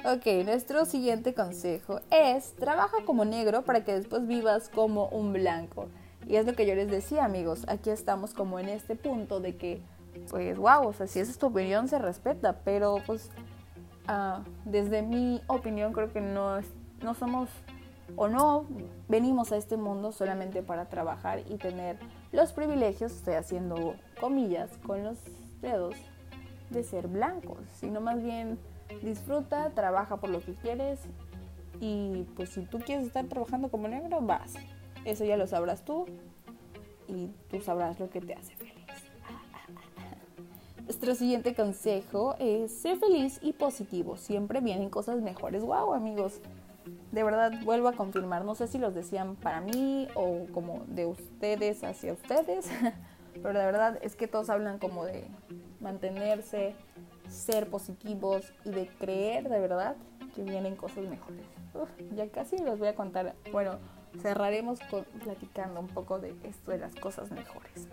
Ok, 0.06 0.26
nuestro 0.44 0.84
siguiente 0.84 1.32
consejo 1.32 2.00
es, 2.10 2.52
trabaja 2.56 2.98
como 3.06 3.24
negro 3.24 3.62
para 3.62 3.84
que 3.84 3.94
después 3.94 4.26
vivas 4.26 4.68
como 4.68 5.06
un 5.08 5.32
blanco. 5.32 5.86
Y 6.28 6.36
es 6.36 6.44
lo 6.44 6.52
que 6.52 6.66
yo 6.66 6.74
les 6.74 6.90
decía, 6.90 7.24
amigos, 7.24 7.64
aquí 7.68 7.88
estamos 7.88 8.34
como 8.34 8.58
en 8.58 8.68
este 8.68 8.96
punto 8.96 9.40
de 9.40 9.56
que, 9.56 9.80
pues, 10.28 10.58
wow, 10.58 10.88
o 10.88 10.92
sea, 10.92 11.06
si 11.06 11.20
esa 11.20 11.30
es 11.30 11.38
tu 11.38 11.46
opinión, 11.46 11.88
se 11.88 11.98
respeta, 11.98 12.60
pero 12.66 12.98
pues, 13.06 13.30
uh, 14.10 14.42
desde 14.66 15.00
mi 15.00 15.40
opinión 15.46 15.94
creo 15.94 16.12
que 16.12 16.20
no, 16.20 16.60
no 17.02 17.14
somos 17.14 17.48
o 18.14 18.28
no 18.28 18.66
venimos 19.08 19.52
a 19.52 19.56
este 19.56 19.78
mundo 19.78 20.12
solamente 20.12 20.62
para 20.62 20.84
trabajar 20.90 21.40
y 21.48 21.56
tener 21.56 21.98
los 22.30 22.52
privilegios, 22.52 23.10
estoy 23.10 23.34
haciendo 23.34 23.94
comillas 24.20 24.70
con 24.86 25.02
los 25.02 25.16
dedos, 25.62 25.94
de 26.68 26.84
ser 26.84 27.08
blancos, 27.08 27.60
sino 27.80 28.02
más 28.02 28.22
bien 28.22 28.58
disfruta, 29.02 29.70
trabaja 29.70 30.16
por 30.16 30.30
lo 30.30 30.40
que 30.40 30.54
quieres 30.54 31.00
y 31.80 32.26
pues 32.36 32.50
si 32.50 32.62
tú 32.62 32.78
quieres 32.78 33.06
estar 33.06 33.26
trabajando 33.26 33.68
como 33.68 33.88
negro, 33.88 34.20
vas. 34.20 34.54
Eso 35.04 35.24
ya 35.24 35.36
lo 35.36 35.46
sabrás 35.46 35.84
tú 35.84 36.06
y 37.08 37.28
tú 37.50 37.60
sabrás 37.60 38.00
lo 38.00 38.08
que 38.10 38.20
te 38.20 38.34
hace 38.34 38.56
feliz. 38.56 38.74
Nuestro 40.84 41.14
siguiente 41.14 41.54
consejo 41.54 42.36
es 42.38 42.72
ser 42.72 42.98
feliz 42.98 43.38
y 43.42 43.52
positivo. 43.52 44.16
Siempre 44.16 44.60
vienen 44.60 44.90
cosas 44.90 45.20
mejores. 45.20 45.62
Wow, 45.62 45.94
amigos 45.94 46.40
de 47.14 47.22
verdad 47.22 47.52
vuelvo 47.62 47.88
a 47.88 47.92
confirmar, 47.92 48.44
no 48.44 48.54
sé 48.54 48.66
si 48.66 48.78
los 48.78 48.94
decían 48.94 49.36
para 49.36 49.60
mí 49.60 50.08
o 50.14 50.46
como 50.52 50.84
de 50.88 51.06
ustedes 51.06 51.84
hacia 51.84 52.12
ustedes, 52.12 52.68
pero 53.34 53.58
de 53.58 53.64
verdad 53.64 53.98
es 54.02 54.16
que 54.16 54.26
todos 54.26 54.50
hablan 54.50 54.78
como 54.78 55.04
de 55.04 55.24
mantenerse, 55.80 56.74
ser 57.34 57.68
positivos 57.68 58.52
y 58.64 58.70
de 58.70 58.86
creer 58.86 59.48
de 59.48 59.60
verdad 59.60 59.96
que 60.34 60.42
vienen 60.42 60.76
cosas 60.76 61.04
mejores. 61.04 61.44
ya 62.14 62.28
casi 62.28 62.56
les 62.58 62.78
voy 62.78 62.88
a 62.88 62.94
contar, 62.94 63.34
bueno, 63.52 63.78
cerraremos 64.20 64.80
con, 64.90 65.04
platicando 65.22 65.80
un 65.80 65.88
poco 65.88 66.18
de 66.18 66.34
esto 66.44 66.70
de 66.70 66.78
las 66.78 66.94
cosas 66.94 67.30
mejores. 67.30 67.88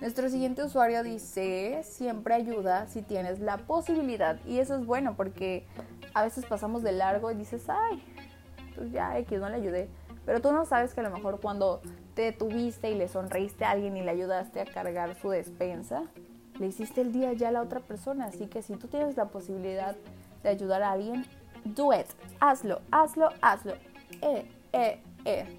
Nuestro 0.00 0.28
siguiente 0.28 0.62
usuario 0.62 1.02
dice, 1.02 1.80
siempre 1.82 2.34
ayuda 2.34 2.86
si 2.86 3.00
tienes 3.00 3.40
la 3.40 3.56
posibilidad. 3.56 4.38
Y 4.44 4.58
eso 4.58 4.76
es 4.76 4.84
bueno 4.84 5.16
porque 5.16 5.64
a 6.12 6.22
veces 6.22 6.44
pasamos 6.44 6.82
de 6.82 6.92
largo 6.92 7.30
y 7.30 7.34
dices, 7.34 7.64
ay, 7.68 8.02
pues 8.74 8.92
ya 8.92 9.18
X, 9.18 9.40
no 9.40 9.48
le 9.48 9.56
ayudé. 9.56 9.88
Pero 10.26 10.42
tú 10.42 10.52
no 10.52 10.66
sabes 10.66 10.92
que 10.92 11.00
a 11.00 11.02
lo 11.02 11.10
mejor 11.10 11.40
cuando 11.40 11.80
te 12.14 12.22
detuviste 12.22 12.90
y 12.90 12.94
le 12.94 13.08
sonreíste 13.08 13.64
a 13.64 13.70
alguien 13.70 13.96
y 13.96 14.02
le 14.02 14.10
ayudaste 14.10 14.60
a 14.60 14.66
cargar 14.66 15.14
su 15.20 15.30
despensa, 15.30 16.04
le 16.58 16.66
hiciste 16.66 17.00
el 17.00 17.12
día 17.12 17.32
ya 17.32 17.48
a 17.48 17.52
la 17.52 17.62
otra 17.62 17.80
persona. 17.80 18.26
Así 18.26 18.46
que 18.46 18.62
si 18.62 18.76
tú 18.76 18.88
tienes 18.88 19.16
la 19.16 19.26
posibilidad 19.26 19.96
de 20.42 20.48
ayudar 20.48 20.82
a 20.82 20.92
alguien, 20.92 21.26
do 21.64 21.92
it. 21.92 22.06
Hazlo, 22.40 22.80
hazlo, 22.90 23.30
hazlo. 23.40 23.74
Eh, 24.22 24.46
eh, 24.72 25.02
eh. 25.24 25.58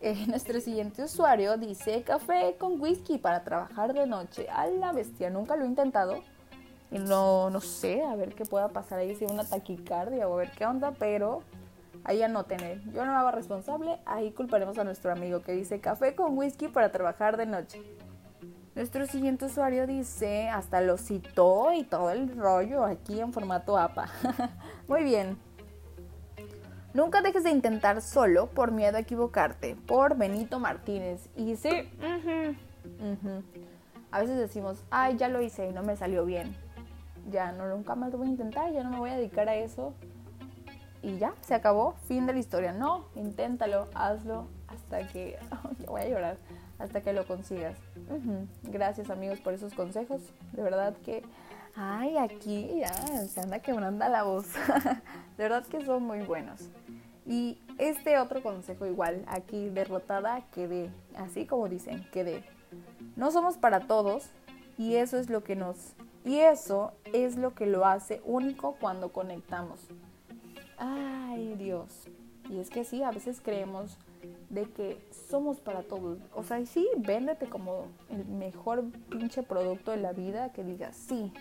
eh 0.00 0.24
nuestro 0.28 0.60
siguiente 0.60 1.02
usuario 1.02 1.56
dice 1.56 2.02
café 2.02 2.56
con 2.58 2.80
whisky 2.80 3.18
para 3.18 3.44
trabajar 3.44 3.94
de 3.94 4.06
noche. 4.06 4.48
A 4.50 4.66
la 4.66 4.92
bestia, 4.92 5.30
nunca 5.30 5.56
lo 5.56 5.64
he 5.64 5.68
intentado. 5.68 6.22
No, 6.90 7.50
no 7.50 7.60
sé, 7.60 8.02
a 8.02 8.16
ver 8.16 8.34
qué 8.34 8.46
pueda 8.46 8.68
pasar 8.68 9.00
ahí, 9.00 9.14
si 9.14 9.26
una 9.26 9.44
taquicardia 9.44 10.26
o 10.26 10.34
a 10.34 10.36
ver 10.38 10.50
qué 10.52 10.64
onda, 10.64 10.92
pero 10.98 11.42
ahí 12.04 12.22
tener 12.46 12.80
Yo 12.92 13.04
no 13.04 13.12
me 13.12 13.18
hago 13.18 13.30
responsable, 13.30 13.98
ahí 14.06 14.30
culparemos 14.32 14.78
a 14.78 14.84
nuestro 14.84 15.12
amigo 15.12 15.42
que 15.42 15.52
dice 15.52 15.80
café 15.80 16.14
con 16.14 16.38
whisky 16.38 16.68
para 16.68 16.90
trabajar 16.90 17.36
de 17.36 17.44
noche. 17.44 17.82
Nuestro 18.78 19.08
siguiente 19.08 19.46
usuario 19.46 19.88
dice, 19.88 20.48
hasta 20.48 20.80
lo 20.80 20.98
citó 20.98 21.72
y 21.72 21.82
todo 21.82 22.10
el 22.10 22.38
rollo 22.38 22.84
aquí 22.84 23.18
en 23.18 23.32
formato 23.32 23.76
APA. 23.76 24.08
Muy 24.86 25.02
bien. 25.02 25.36
Nunca 26.94 27.20
dejes 27.20 27.42
de 27.42 27.50
intentar 27.50 28.00
solo 28.00 28.46
por 28.46 28.70
miedo 28.70 28.96
a 28.96 29.00
equivocarte. 29.00 29.74
Por 29.74 30.16
Benito 30.16 30.60
Martínez. 30.60 31.28
Y 31.34 31.56
sí, 31.56 31.90
a 34.12 34.20
veces 34.20 34.38
decimos, 34.38 34.84
ay, 34.90 35.16
ya 35.16 35.26
lo 35.26 35.42
hice 35.42 35.68
y 35.68 35.72
no 35.72 35.82
me 35.82 35.96
salió 35.96 36.24
bien. 36.24 36.54
Ya 37.32 37.50
no, 37.50 37.66
nunca 37.66 37.96
más 37.96 38.12
lo 38.12 38.18
voy 38.18 38.28
a 38.28 38.30
intentar, 38.30 38.72
ya 38.72 38.84
no 38.84 38.90
me 38.90 38.98
voy 39.00 39.10
a 39.10 39.16
dedicar 39.16 39.48
a 39.48 39.56
eso 39.56 39.92
y 41.02 41.18
ya, 41.18 41.34
se 41.40 41.56
acabó, 41.56 41.94
fin 42.06 42.26
de 42.26 42.32
la 42.32 42.38
historia. 42.38 42.72
No, 42.72 43.06
inténtalo, 43.16 43.88
hazlo 43.94 44.46
hasta 44.68 45.04
que, 45.08 45.36
yo 45.80 45.86
voy 45.86 46.02
a 46.02 46.08
llorar, 46.08 46.36
hasta 46.78 47.00
que 47.00 47.12
lo 47.12 47.26
consigas. 47.26 47.76
Gracias 48.64 49.10
amigos 49.10 49.40
por 49.40 49.54
esos 49.54 49.74
consejos, 49.74 50.22
de 50.52 50.62
verdad 50.62 50.96
que, 51.04 51.22
ay, 51.74 52.16
aquí 52.16 52.78
ya 52.78 52.92
se 52.92 53.40
anda 53.40 53.58
quebrando 53.60 54.08
la 54.08 54.22
voz, 54.22 54.46
de 55.36 55.42
verdad 55.42 55.66
que 55.66 55.84
son 55.84 56.04
muy 56.04 56.20
buenos. 56.20 56.70
Y 57.26 57.58
este 57.76 58.18
otro 58.18 58.42
consejo 58.42 58.86
igual, 58.86 59.24
aquí 59.26 59.68
derrotada 59.68 60.42
quedé, 60.52 60.90
así 61.16 61.44
como 61.46 61.68
dicen, 61.68 62.06
quedé. 62.10 62.42
No 63.16 63.30
somos 63.30 63.58
para 63.58 63.80
todos 63.80 64.30
y 64.78 64.94
eso 64.94 65.18
es 65.18 65.28
lo 65.28 65.44
que 65.44 65.56
nos 65.56 65.94
y 66.24 66.40
eso 66.40 66.92
es 67.12 67.36
lo 67.36 67.54
que 67.54 67.66
lo 67.66 67.86
hace 67.86 68.20
único 68.24 68.76
cuando 68.80 69.12
conectamos. 69.12 69.80
Ay, 70.76 71.54
Dios. 71.56 72.08
Y 72.50 72.58
es 72.58 72.70
que 72.70 72.84
sí, 72.84 73.02
a 73.02 73.10
veces 73.10 73.40
creemos 73.42 73.98
de 74.50 74.64
que 74.70 74.98
somos 75.28 75.58
para 75.60 75.82
todos. 75.82 76.18
O 76.34 76.42
sea, 76.42 76.64
sí, 76.66 76.88
véndete 76.96 77.46
como 77.46 77.86
el 78.10 78.24
mejor 78.24 78.84
pinche 79.10 79.42
producto 79.42 79.90
de 79.90 79.98
la 79.98 80.12
vida 80.12 80.52
que 80.52 80.64
digas, 80.64 80.96
sí, 80.96 81.32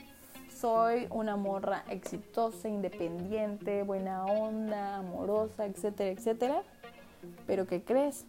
soy 0.49 1.07
una 1.11 1.35
morra 1.35 1.83
exitosa, 1.89 2.67
independiente, 2.67 3.83
buena 3.83 4.25
onda, 4.25 4.97
amorosa, 4.97 5.65
etcétera, 5.65 6.11
etcétera. 6.11 6.63
Pero 7.45 7.67
¿qué 7.67 7.83
crees? 7.83 8.25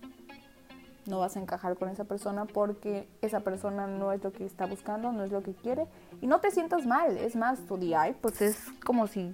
No 1.06 1.20
vas 1.20 1.36
a 1.36 1.40
encajar 1.40 1.76
con 1.76 1.88
esa 1.88 2.04
persona 2.04 2.44
porque 2.44 3.08
esa 3.22 3.40
persona 3.40 3.86
no 3.86 4.12
es 4.12 4.22
lo 4.22 4.32
que 4.32 4.44
está 4.44 4.66
buscando, 4.66 5.10
no 5.10 5.24
es 5.24 5.32
lo 5.32 5.42
que 5.42 5.54
quiere. 5.54 5.86
Y 6.20 6.26
no 6.26 6.40
te 6.40 6.50
sientas 6.50 6.86
mal. 6.86 7.16
Es 7.16 7.34
más, 7.34 7.60
tu 7.66 7.78
DI, 7.78 7.94
pues 8.20 8.42
es 8.42 8.58
como 8.84 9.06
si 9.06 9.32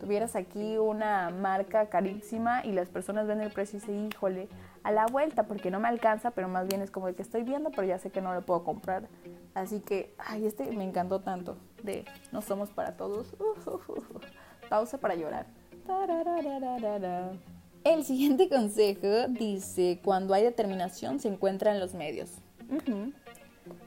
tuvieras 0.00 0.36
aquí 0.36 0.78
una 0.78 1.30
marca 1.30 1.88
carísima 1.88 2.64
y 2.64 2.72
las 2.72 2.88
personas 2.88 3.26
ven 3.26 3.40
el 3.40 3.50
precio 3.50 3.78
y 3.78 3.80
dicen, 3.80 4.06
híjole, 4.06 4.48
a 4.82 4.92
la 4.92 5.06
vuelta 5.06 5.44
porque 5.44 5.70
no 5.70 5.80
me 5.80 5.88
alcanza, 5.88 6.32
pero 6.32 6.48
más 6.48 6.66
bien 6.68 6.82
es 6.82 6.90
como 6.90 7.08
el 7.08 7.14
que 7.14 7.22
estoy 7.22 7.42
viendo, 7.42 7.70
pero 7.70 7.84
ya 7.84 7.98
sé 7.98 8.10
que 8.10 8.20
no 8.20 8.34
lo 8.34 8.42
puedo 8.42 8.64
comprar. 8.64 9.08
Así 9.54 9.80
que, 9.80 10.14
ay, 10.18 10.46
este 10.46 10.64
me 10.76 10.84
encantó 10.84 11.20
tanto 11.20 11.56
de 11.82 12.04
no 12.32 12.42
somos 12.42 12.70
para 12.70 12.96
todos. 12.96 13.34
Pausa 14.68 14.98
para 14.98 15.14
llorar. 15.14 15.46
El 17.84 18.04
siguiente 18.04 18.48
consejo 18.48 19.28
dice, 19.28 20.00
cuando 20.02 20.32
hay 20.34 20.42
determinación 20.42 21.20
se 21.20 21.28
encuentra 21.28 21.72
en 21.72 21.80
los 21.80 21.94
medios. 21.94 22.30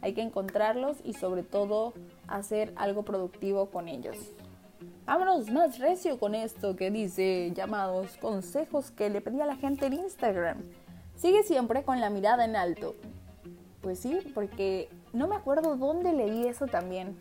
Hay 0.02 0.14
que 0.14 0.22
encontrarlos 0.22 0.98
y 1.04 1.14
sobre 1.14 1.44
todo 1.44 1.94
hacer 2.28 2.74
algo 2.76 3.04
productivo 3.04 3.72
con 3.72 3.88
ellos. 3.88 4.16
Vámonos 5.08 5.50
más 5.50 5.80
recio 5.80 6.20
con 6.20 6.36
esto 6.36 6.76
que 6.76 6.92
dice 6.92 7.54
llamados 7.56 8.18
consejos 8.18 8.92
que 8.92 9.10
le 9.10 9.22
pedí 9.22 9.40
a 9.40 9.46
la 9.46 9.56
gente 9.56 9.86
en 9.86 9.94
Instagram. 9.94 10.58
Sigue 11.16 11.44
siempre 11.44 11.84
con 11.84 12.02
la 12.02 12.10
mirada 12.10 12.44
en 12.44 12.58
alto. 12.58 12.94
Pues 13.80 14.00
sí, 14.00 14.20
porque 14.36 14.90
no 15.14 15.30
me 15.30 15.38
acuerdo 15.38 15.78
dónde 15.78 16.12
leí 16.12 16.46
eso 16.46 16.68
también, 16.68 17.18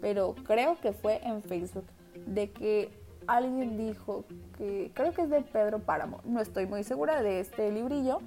pero 0.00 0.36
creo 0.44 0.80
que 0.80 0.92
fue 0.94 1.20
en 1.22 1.42
Facebook, 1.42 1.84
de 2.26 2.50
que 2.50 2.98
alguien 3.26 3.76
dijo 3.76 4.24
que, 4.56 4.90
creo 4.94 5.12
que 5.12 5.20
es 5.20 5.28
de 5.28 5.42
Pedro 5.42 5.80
Páramo, 5.80 6.22
no 6.24 6.40
estoy 6.40 6.64
muy 6.64 6.82
segura 6.82 7.22
de 7.22 7.40
este 7.40 7.70
librillo, 7.70 8.20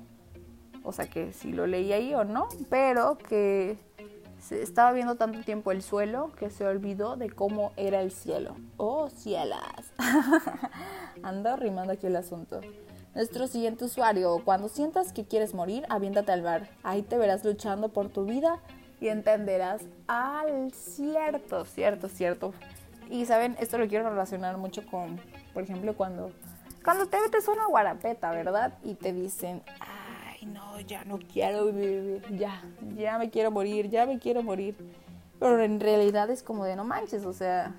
o 0.83 0.91
sea 0.91 1.09
que 1.09 1.33
si 1.33 1.51
lo 1.51 1.65
leí 1.65 1.91
ahí 1.91 2.13
o 2.13 2.23
no, 2.23 2.49
pero 2.69 3.17
que 3.17 3.77
se 4.41 4.61
estaba 4.61 4.91
viendo 4.91 5.15
tanto 5.15 5.41
tiempo 5.41 5.71
el 5.71 5.81
suelo 5.81 6.31
que 6.37 6.49
se 6.49 6.65
olvidó 6.65 7.15
de 7.15 7.29
cómo 7.29 7.71
era 7.77 8.01
el 8.01 8.11
cielo. 8.11 8.55
¡Oh, 8.77 9.09
cielas! 9.09 9.93
Ando 11.23 11.55
rimando 11.55 11.93
aquí 11.93 12.07
el 12.07 12.15
asunto. 12.15 12.59
Nuestro 13.13 13.47
siguiente 13.47 13.85
usuario, 13.85 14.41
cuando 14.43 14.67
sientas 14.67 15.13
que 15.13 15.25
quieres 15.25 15.53
morir, 15.53 15.85
aviéntate 15.89 16.31
al 16.31 16.41
bar. 16.41 16.69
Ahí 16.81 17.03
te 17.03 17.17
verás 17.17 17.45
luchando 17.45 17.89
por 17.89 18.09
tu 18.09 18.25
vida 18.25 18.59
y 18.99 19.09
entenderás 19.09 19.83
al 20.07 20.71
cierto, 20.73 21.65
cierto, 21.65 22.09
cierto. 22.09 22.53
Y 23.09 23.25
saben, 23.25 23.57
esto 23.59 23.77
lo 23.77 23.87
quiero 23.87 24.09
relacionar 24.09 24.57
mucho 24.57 24.85
con, 24.89 25.19
por 25.53 25.63
ejemplo, 25.63 25.95
cuando, 25.95 26.31
cuando 26.83 27.05
te 27.05 27.19
metes 27.19 27.47
una 27.47 27.67
guarapeta, 27.67 28.31
¿verdad? 28.31 28.73
Y 28.83 28.95
te 28.95 29.13
dicen, 29.13 29.61
no, 30.45 30.79
ya 30.81 31.03
no 31.05 31.19
quiero 31.19 31.65
vivir, 31.65 32.23
ya, 32.37 32.63
ya 32.95 33.17
me 33.17 33.29
quiero 33.29 33.51
morir, 33.51 33.89
ya 33.89 34.05
me 34.05 34.19
quiero 34.19 34.43
morir. 34.43 34.75
Pero 35.39 35.61
en 35.63 35.79
realidad 35.79 36.29
es 36.29 36.43
como 36.43 36.65
de 36.65 36.75
no 36.75 36.83
manches, 36.83 37.25
o 37.25 37.33
sea, 37.33 37.73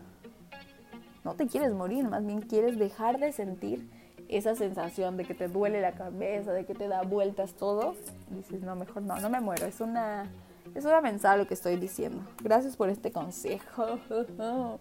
no 1.24 1.34
te 1.34 1.46
quieres 1.46 1.72
morir, 1.72 2.04
más 2.08 2.24
bien 2.26 2.40
quieres 2.40 2.78
dejar 2.78 3.18
de 3.20 3.32
sentir 3.32 3.88
esa 4.28 4.54
sensación 4.54 5.16
de 5.16 5.24
que 5.24 5.34
te 5.34 5.48
duele 5.48 5.80
la 5.80 5.92
cabeza, 5.92 6.52
de 6.52 6.64
que 6.64 6.74
te 6.74 6.88
da 6.88 7.02
vueltas 7.02 7.54
todo. 7.54 7.94
Dices, 8.30 8.62
no, 8.62 8.74
mejor 8.74 9.02
no, 9.02 9.20
no 9.20 9.28
me 9.28 9.40
muero. 9.40 9.66
Es 9.66 9.80
una, 9.80 10.30
es 10.74 10.84
una 10.84 11.00
mensaje 11.00 11.38
lo 11.38 11.46
que 11.46 11.54
estoy 11.54 11.76
diciendo. 11.76 12.22
Gracias 12.42 12.76
por 12.76 12.88
este 12.88 13.12
consejo. 13.12 13.98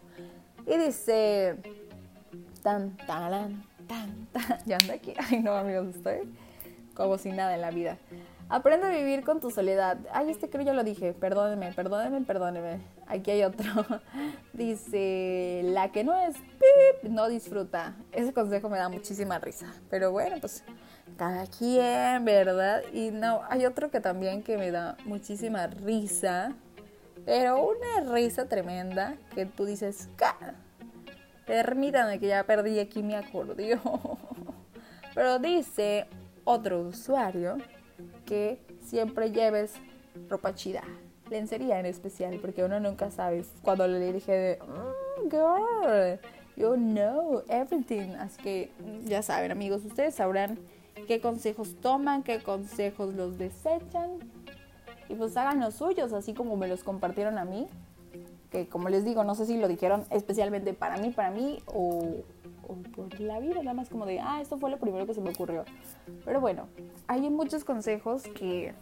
y 0.65 0.77
dice, 0.77 1.57
tan, 2.63 2.95
tan, 2.97 3.63
tan, 3.87 4.27
tan. 4.31 4.59
Ya 4.65 4.77
anda 4.77 4.93
aquí. 4.93 5.13
Ay, 5.29 5.41
no, 5.41 5.53
amigos, 5.53 5.95
estoy 5.95 6.29
como 7.01 7.35
nada 7.35 7.55
en 7.55 7.61
la 7.61 7.71
vida. 7.71 7.97
Aprende 8.49 8.87
a 8.87 8.89
vivir 8.89 9.23
con 9.23 9.39
tu 9.39 9.49
soledad. 9.49 9.97
Ay, 10.11 10.29
este 10.29 10.49
creo 10.49 10.65
yo 10.65 10.73
lo 10.73 10.83
dije. 10.83 11.13
Perdóneme, 11.13 11.71
perdóneme, 11.71 12.25
perdóneme. 12.25 12.81
Aquí 13.07 13.31
hay 13.31 13.43
otro. 13.43 13.65
Dice, 14.53 15.61
la 15.63 15.91
que 15.93 16.03
no 16.03 16.13
es 16.17 16.35
pip, 16.35 17.09
no 17.09 17.29
disfruta. 17.29 17.95
Ese 18.11 18.33
consejo 18.33 18.67
me 18.67 18.77
da 18.77 18.89
muchísima 18.89 19.39
risa. 19.39 19.67
Pero 19.89 20.11
bueno, 20.11 20.35
pues 20.41 20.65
cada 21.17 21.47
quien, 21.47 22.25
¿verdad? 22.25 22.83
Y 22.91 23.11
no, 23.11 23.41
hay 23.49 23.65
otro 23.65 23.89
que 23.89 24.01
también 24.01 24.43
que 24.43 24.57
me 24.57 24.71
da 24.71 24.97
muchísima 25.05 25.67
risa. 25.67 26.53
Pero 27.25 27.63
una 27.63 28.13
risa 28.13 28.49
tremenda 28.49 29.15
que 29.33 29.45
tú 29.45 29.63
dices, 29.63 30.09
Permítame 31.45 32.19
que 32.19 32.27
ya 32.27 32.43
perdí 32.43 32.79
aquí 32.79 33.01
mi 33.01 33.15
acordeón. 33.15 33.79
Pero 35.15 35.39
dice, 35.39 36.07
otro 36.43 36.81
usuario 36.81 37.57
que 38.25 38.59
siempre 38.81 39.31
lleves 39.31 39.73
ropa 40.29 40.53
chida, 40.53 40.83
lencería 41.29 41.79
en 41.79 41.85
especial, 41.85 42.37
porque 42.41 42.63
uno 42.63 42.79
nunca 42.79 43.11
sabe. 43.11 43.43
Cuando 43.61 43.87
le 43.87 44.13
dije 44.13 44.31
de, 44.31 44.59
mm, 44.59 45.29
girl, 45.29 46.19
you 46.55 46.75
know 46.75 47.43
everything. 47.47 48.15
Así 48.19 48.41
que 48.41 48.71
ya 49.05 49.21
saben, 49.21 49.51
amigos, 49.51 49.83
ustedes 49.85 50.15
sabrán 50.15 50.59
qué 51.07 51.21
consejos 51.21 51.75
toman, 51.81 52.23
qué 52.23 52.41
consejos 52.41 53.13
los 53.13 53.37
desechan. 53.37 54.19
Y 55.09 55.15
pues 55.15 55.35
hagan 55.35 55.59
los 55.59 55.75
suyos, 55.75 56.13
así 56.13 56.33
como 56.33 56.55
me 56.55 56.67
los 56.67 56.83
compartieron 56.83 57.37
a 57.37 57.45
mí. 57.45 57.67
Que 58.49 58.67
como 58.67 58.89
les 58.89 59.05
digo, 59.05 59.23
no 59.23 59.35
sé 59.35 59.45
si 59.45 59.57
lo 59.57 59.67
dijeron 59.67 60.05
especialmente 60.09 60.73
para 60.73 60.97
mí, 60.97 61.09
para 61.11 61.31
mí, 61.31 61.59
o, 61.65 62.23
por 62.75 63.19
la 63.19 63.39
vida, 63.39 63.55
nada 63.63 63.73
más 63.73 63.89
como 63.89 64.05
de, 64.05 64.19
ah, 64.19 64.39
esto 64.41 64.57
fue 64.57 64.69
lo 64.69 64.77
primero 64.77 65.05
que 65.05 65.13
se 65.13 65.21
me 65.21 65.31
ocurrió. 65.31 65.65
Pero 66.25 66.39
bueno, 66.39 66.67
hay 67.07 67.29
muchos 67.29 67.63
consejos 67.63 68.23
que, 68.23 68.73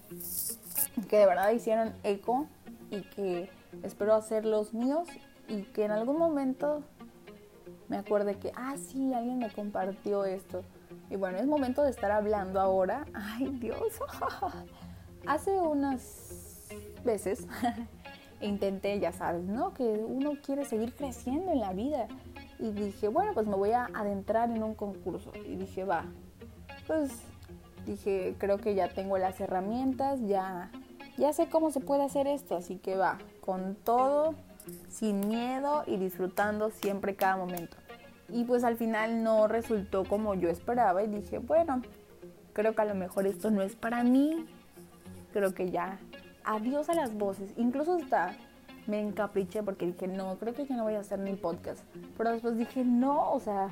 que 1.09 1.17
de 1.17 1.25
verdad 1.25 1.51
hicieron 1.51 1.93
eco 2.03 2.47
y 2.89 3.01
que 3.01 3.49
espero 3.83 4.15
hacer 4.15 4.45
los 4.45 4.73
míos 4.73 5.07
y 5.47 5.63
que 5.63 5.85
en 5.85 5.91
algún 5.91 6.17
momento 6.17 6.83
me 7.87 7.97
acuerde 7.97 8.35
que, 8.35 8.51
ah, 8.55 8.75
sí, 8.77 9.13
alguien 9.13 9.39
me 9.39 9.51
compartió 9.51 10.25
esto. 10.25 10.63
Y 11.09 11.15
bueno, 11.15 11.39
es 11.39 11.47
momento 11.47 11.83
de 11.83 11.89
estar 11.89 12.11
hablando 12.11 12.59
ahora. 12.59 13.05
Ay, 13.13 13.47
Dios. 13.59 13.99
Hace 15.25 15.51
unas 15.51 16.69
veces 17.03 17.47
intenté, 18.41 18.99
ya 18.99 19.11
sabes, 19.11 19.43
¿no? 19.43 19.73
Que 19.73 19.83
uno 19.83 20.33
quiere 20.43 20.65
seguir 20.65 20.93
creciendo 20.95 21.51
en 21.51 21.59
la 21.59 21.73
vida. 21.73 22.07
Y 22.59 22.71
dije, 22.71 23.07
bueno, 23.07 23.33
pues 23.33 23.47
me 23.47 23.55
voy 23.55 23.71
a 23.71 23.89
adentrar 23.93 24.49
en 24.51 24.61
un 24.61 24.75
concurso. 24.75 25.31
Y 25.45 25.55
dije, 25.55 25.85
va, 25.85 26.05
pues 26.87 27.11
dije, 27.85 28.35
creo 28.37 28.57
que 28.57 28.75
ya 28.75 28.89
tengo 28.89 29.17
las 29.17 29.39
herramientas, 29.39 30.19
ya, 30.27 30.69
ya 31.17 31.31
sé 31.33 31.47
cómo 31.47 31.71
se 31.71 31.79
puede 31.79 32.03
hacer 32.03 32.27
esto. 32.27 32.57
Así 32.57 32.77
que 32.77 32.95
va, 32.97 33.17
con 33.41 33.75
todo, 33.75 34.35
sin 34.89 35.27
miedo 35.27 35.83
y 35.87 35.97
disfrutando 35.97 36.69
siempre 36.69 37.15
cada 37.15 37.37
momento. 37.37 37.77
Y 38.27 38.43
pues 38.43 38.63
al 38.63 38.75
final 38.75 39.23
no 39.23 39.47
resultó 39.47 40.03
como 40.03 40.35
yo 40.35 40.49
esperaba 40.49 41.01
y 41.03 41.07
dije, 41.07 41.39
bueno, 41.39 41.81
creo 42.53 42.75
que 42.75 42.81
a 42.81 42.85
lo 42.85 42.95
mejor 42.95 43.25
esto 43.25 43.49
no 43.49 43.61
es 43.61 43.75
para 43.75 44.03
mí. 44.03 44.45
Creo 45.33 45.53
que 45.53 45.71
ya, 45.71 45.99
adiós 46.43 46.89
a 46.89 46.93
las 46.93 47.13
voces. 47.13 47.51
Incluso 47.57 47.93
hasta 47.93 48.35
me 48.89 48.99
encapriché 48.99 49.63
porque 49.63 49.85
dije, 49.85 50.07
no, 50.07 50.37
creo 50.37 50.53
que 50.53 50.65
ya 50.65 50.75
no 50.75 50.83
voy 50.83 50.95
a 50.95 50.99
hacer 50.99 51.19
ni 51.19 51.33
podcast. 51.33 51.83
Pero 52.17 52.31
después 52.31 52.57
dije, 52.57 52.83
no, 52.83 53.31
o 53.31 53.39
sea, 53.39 53.69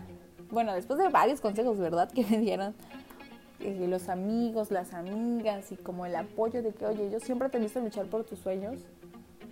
bueno, 0.52 0.74
después 0.74 1.00
de 1.00 1.10
varios 1.10 1.42
consejos, 1.42 1.78
¿verdad? 1.78 2.10
Que 2.14 2.24
me 2.24 2.38
dieron 2.38 2.76
eh, 3.60 3.88
los 3.90 4.10
amigos, 4.10 4.72
las 4.72 4.94
amigas 4.94 5.72
y 5.72 5.76
como 5.76 6.06
el 6.06 6.16
apoyo 6.16 6.62
de 6.62 6.74
que, 6.74 6.86
oye, 6.86 7.10
yo 7.10 7.20
siempre 7.20 7.50
te 7.50 7.58
he 7.58 7.62
visto 7.62 7.80
luchar 7.80 8.06
por 8.06 8.24
tus 8.24 8.40
sueños 8.40 8.80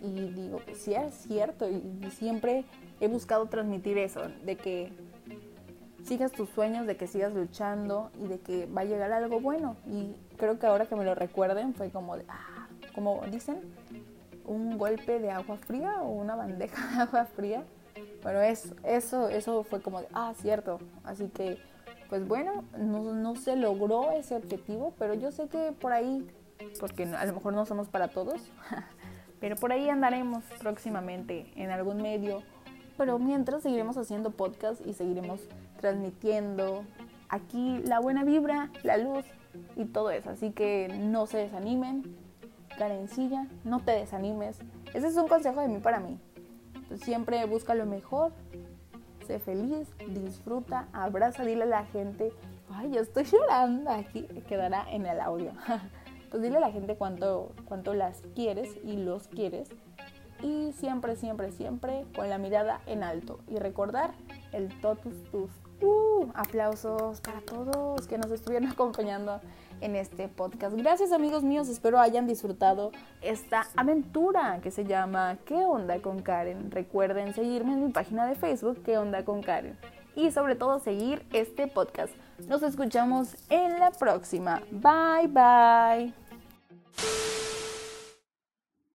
y 0.02 0.30
digo 0.30 0.60
que 0.66 0.76
sí 0.76 0.94
es 0.94 1.14
cierto 1.16 1.68
y, 1.70 1.82
siempre 2.12 2.66
he 3.00 3.08
buscado 3.08 3.48
transmitir 3.48 3.98
eso, 3.98 4.22
de 4.46 4.56
que 4.56 4.94
sigas 6.04 6.32
tus 6.32 6.50
sueños, 6.50 6.86
de 6.86 6.96
que 6.96 7.08
sigas 7.08 7.34
luchando 7.34 8.12
y 8.24 8.28
de 8.28 8.40
que 8.40 8.68
va 8.68 8.82
a 8.82 8.86
llegar 8.86 9.12
algo 9.12 9.40
bueno. 9.40 9.76
Y 9.88 10.16
creo 10.38 10.60
que 10.60 10.68
ahora 10.68 10.86
que 10.86 10.96
me 10.96 11.04
lo 11.04 11.16
recuerden 11.16 11.74
fue 11.74 11.90
como 11.90 12.16
de, 12.16 12.26
ah, 12.30 12.68
como 12.94 13.22
dicen, 13.32 13.60
un 14.46 14.78
golpe 14.78 15.20
de 15.20 15.32
agua 15.32 15.58
fría 15.58 16.02
o 16.02 16.10
una 16.10 16.36
bandeja 16.36 16.96
de 16.96 17.02
agua 17.04 17.26
fría. 17.26 17.64
Bueno, 18.24 18.42
eso, 18.42 18.76
eso, 18.84 19.30
eso 19.30 19.64
fue 19.64 19.82
como 19.82 20.02
de, 20.02 20.08
ah, 20.14 20.34
cierto. 20.42 20.80
Así 21.04 21.28
que, 21.30 21.60
pues 22.10 22.28
bueno, 22.28 22.64
no, 22.78 23.14
no 23.14 23.36
se 23.36 23.56
logró 23.56 24.12
ese 24.12 24.36
objetivo, 24.36 24.94
pero 24.98 25.14
yo 25.14 25.32
sé 25.32 25.48
que 25.48 25.74
por 25.80 25.94
ahí, 25.94 26.28
porque 26.80 27.04
a 27.04 27.26
lo 27.26 27.34
mejor 27.34 27.54
no 27.54 27.66
somos 27.66 27.88
para 27.88 28.10
todos, 28.10 28.42
Pero 29.40 29.56
por 29.58 29.72
ahí 29.72 29.90
andaremos 29.90 30.44
próximamente 30.60 31.52
en 31.56 31.70
algún 31.70 32.02
medio. 32.02 32.42
Pero 32.98 33.20
mientras 33.20 33.64
seguiremos 33.64 33.98
haciendo 33.98 34.32
podcast 34.32 34.86
y 34.86 34.94
seguiremos 34.94 35.42
transmitiendo 35.82 36.84
aquí 37.30 37.80
la 37.86 38.00
buena 38.00 38.24
vibra, 38.24 38.72
la 38.84 38.98
luz 38.98 39.26
y 39.76 39.86
todo 39.86 40.12
eso. 40.12 40.30
Así 40.30 40.52
que 40.52 40.88
no 40.98 41.28
se 41.28 41.38
desanimen. 41.38 42.16
Carencilla, 42.78 43.48
no 43.64 43.80
te 43.80 43.92
desanimes. 43.92 44.60
Ese 44.94 45.08
es 45.08 45.16
un 45.16 45.28
consejo 45.28 45.62
de 45.62 45.68
mí 45.68 45.80
para 45.80 46.00
mí. 46.00 46.20
Pues 46.88 47.02
siempre 47.02 47.44
busca 47.46 47.74
lo 47.76 47.86
mejor, 47.86 48.32
sé 49.26 49.40
feliz, 49.40 49.88
disfruta, 50.10 50.88
abraza, 50.94 51.44
dile 51.44 51.64
a 51.64 51.68
la 51.68 51.86
gente, 51.86 52.32
ay, 52.72 52.92
yo 52.92 53.02
estoy 53.02 53.24
llorando 53.24 53.90
aquí, 53.92 54.24
quedará 54.48 54.86
en 54.92 55.06
el 55.06 55.20
audio. 55.20 55.52
pues 56.30 56.44
dile 56.44 56.58
a 56.58 56.62
la 56.62 56.72
gente 56.72 56.96
cuánto, 56.96 57.52
cuánto 57.66 57.94
las 57.94 58.22
quieres 58.36 58.78
y 58.84 58.98
los 58.98 59.28
quieres. 59.28 59.70
Y 60.42 60.74
siempre, 60.74 61.16
siempre, 61.16 61.52
siempre 61.52 62.06
con 62.16 62.30
la 62.30 62.38
mirada 62.38 62.82
en 62.86 63.04
alto. 63.04 63.40
Y 63.48 63.58
recordar 63.58 64.12
el 64.52 64.70
totus 64.82 65.24
tus. 65.32 65.50
Uh, 65.82 66.28
aplausos 66.36 67.20
para 67.20 67.42
todos 67.42 68.08
que 68.08 68.18
nos 68.18 68.32
estuvieron 68.32 68.70
acompañando 68.72 69.42
en 69.82 69.96
este 69.96 70.28
podcast. 70.28 70.76
Gracias 70.76 71.12
amigos 71.12 71.44
míos, 71.44 71.70
espero 71.70 72.00
hayan 72.00 72.28
disfrutado 72.28 72.92
esta 73.22 73.68
aventura 73.76 74.60
que 74.62 74.72
se 74.72 74.86
llama 74.86 75.38
¿Qué 75.46 75.56
onda 75.56 76.02
con 76.02 76.22
Karen? 76.22 76.72
Recuerden 76.72 77.34
seguirme 77.34 77.74
en 77.74 77.86
mi 77.86 77.92
página 77.92 78.26
de 78.26 78.36
Facebook 78.36 78.82
¿Qué 78.84 78.98
onda 78.98 79.26
con 79.26 79.42
Karen? 79.42 79.78
Y 80.16 80.32
sobre 80.32 80.56
todo 80.56 80.80
seguir 80.80 81.26
este 81.34 81.68
podcast. 81.68 82.14
Nos 82.48 82.64
escuchamos 82.64 83.36
en 83.50 83.80
la 83.80 83.92
próxima. 83.92 84.62
Bye 84.72 85.28
bye. 85.28 86.14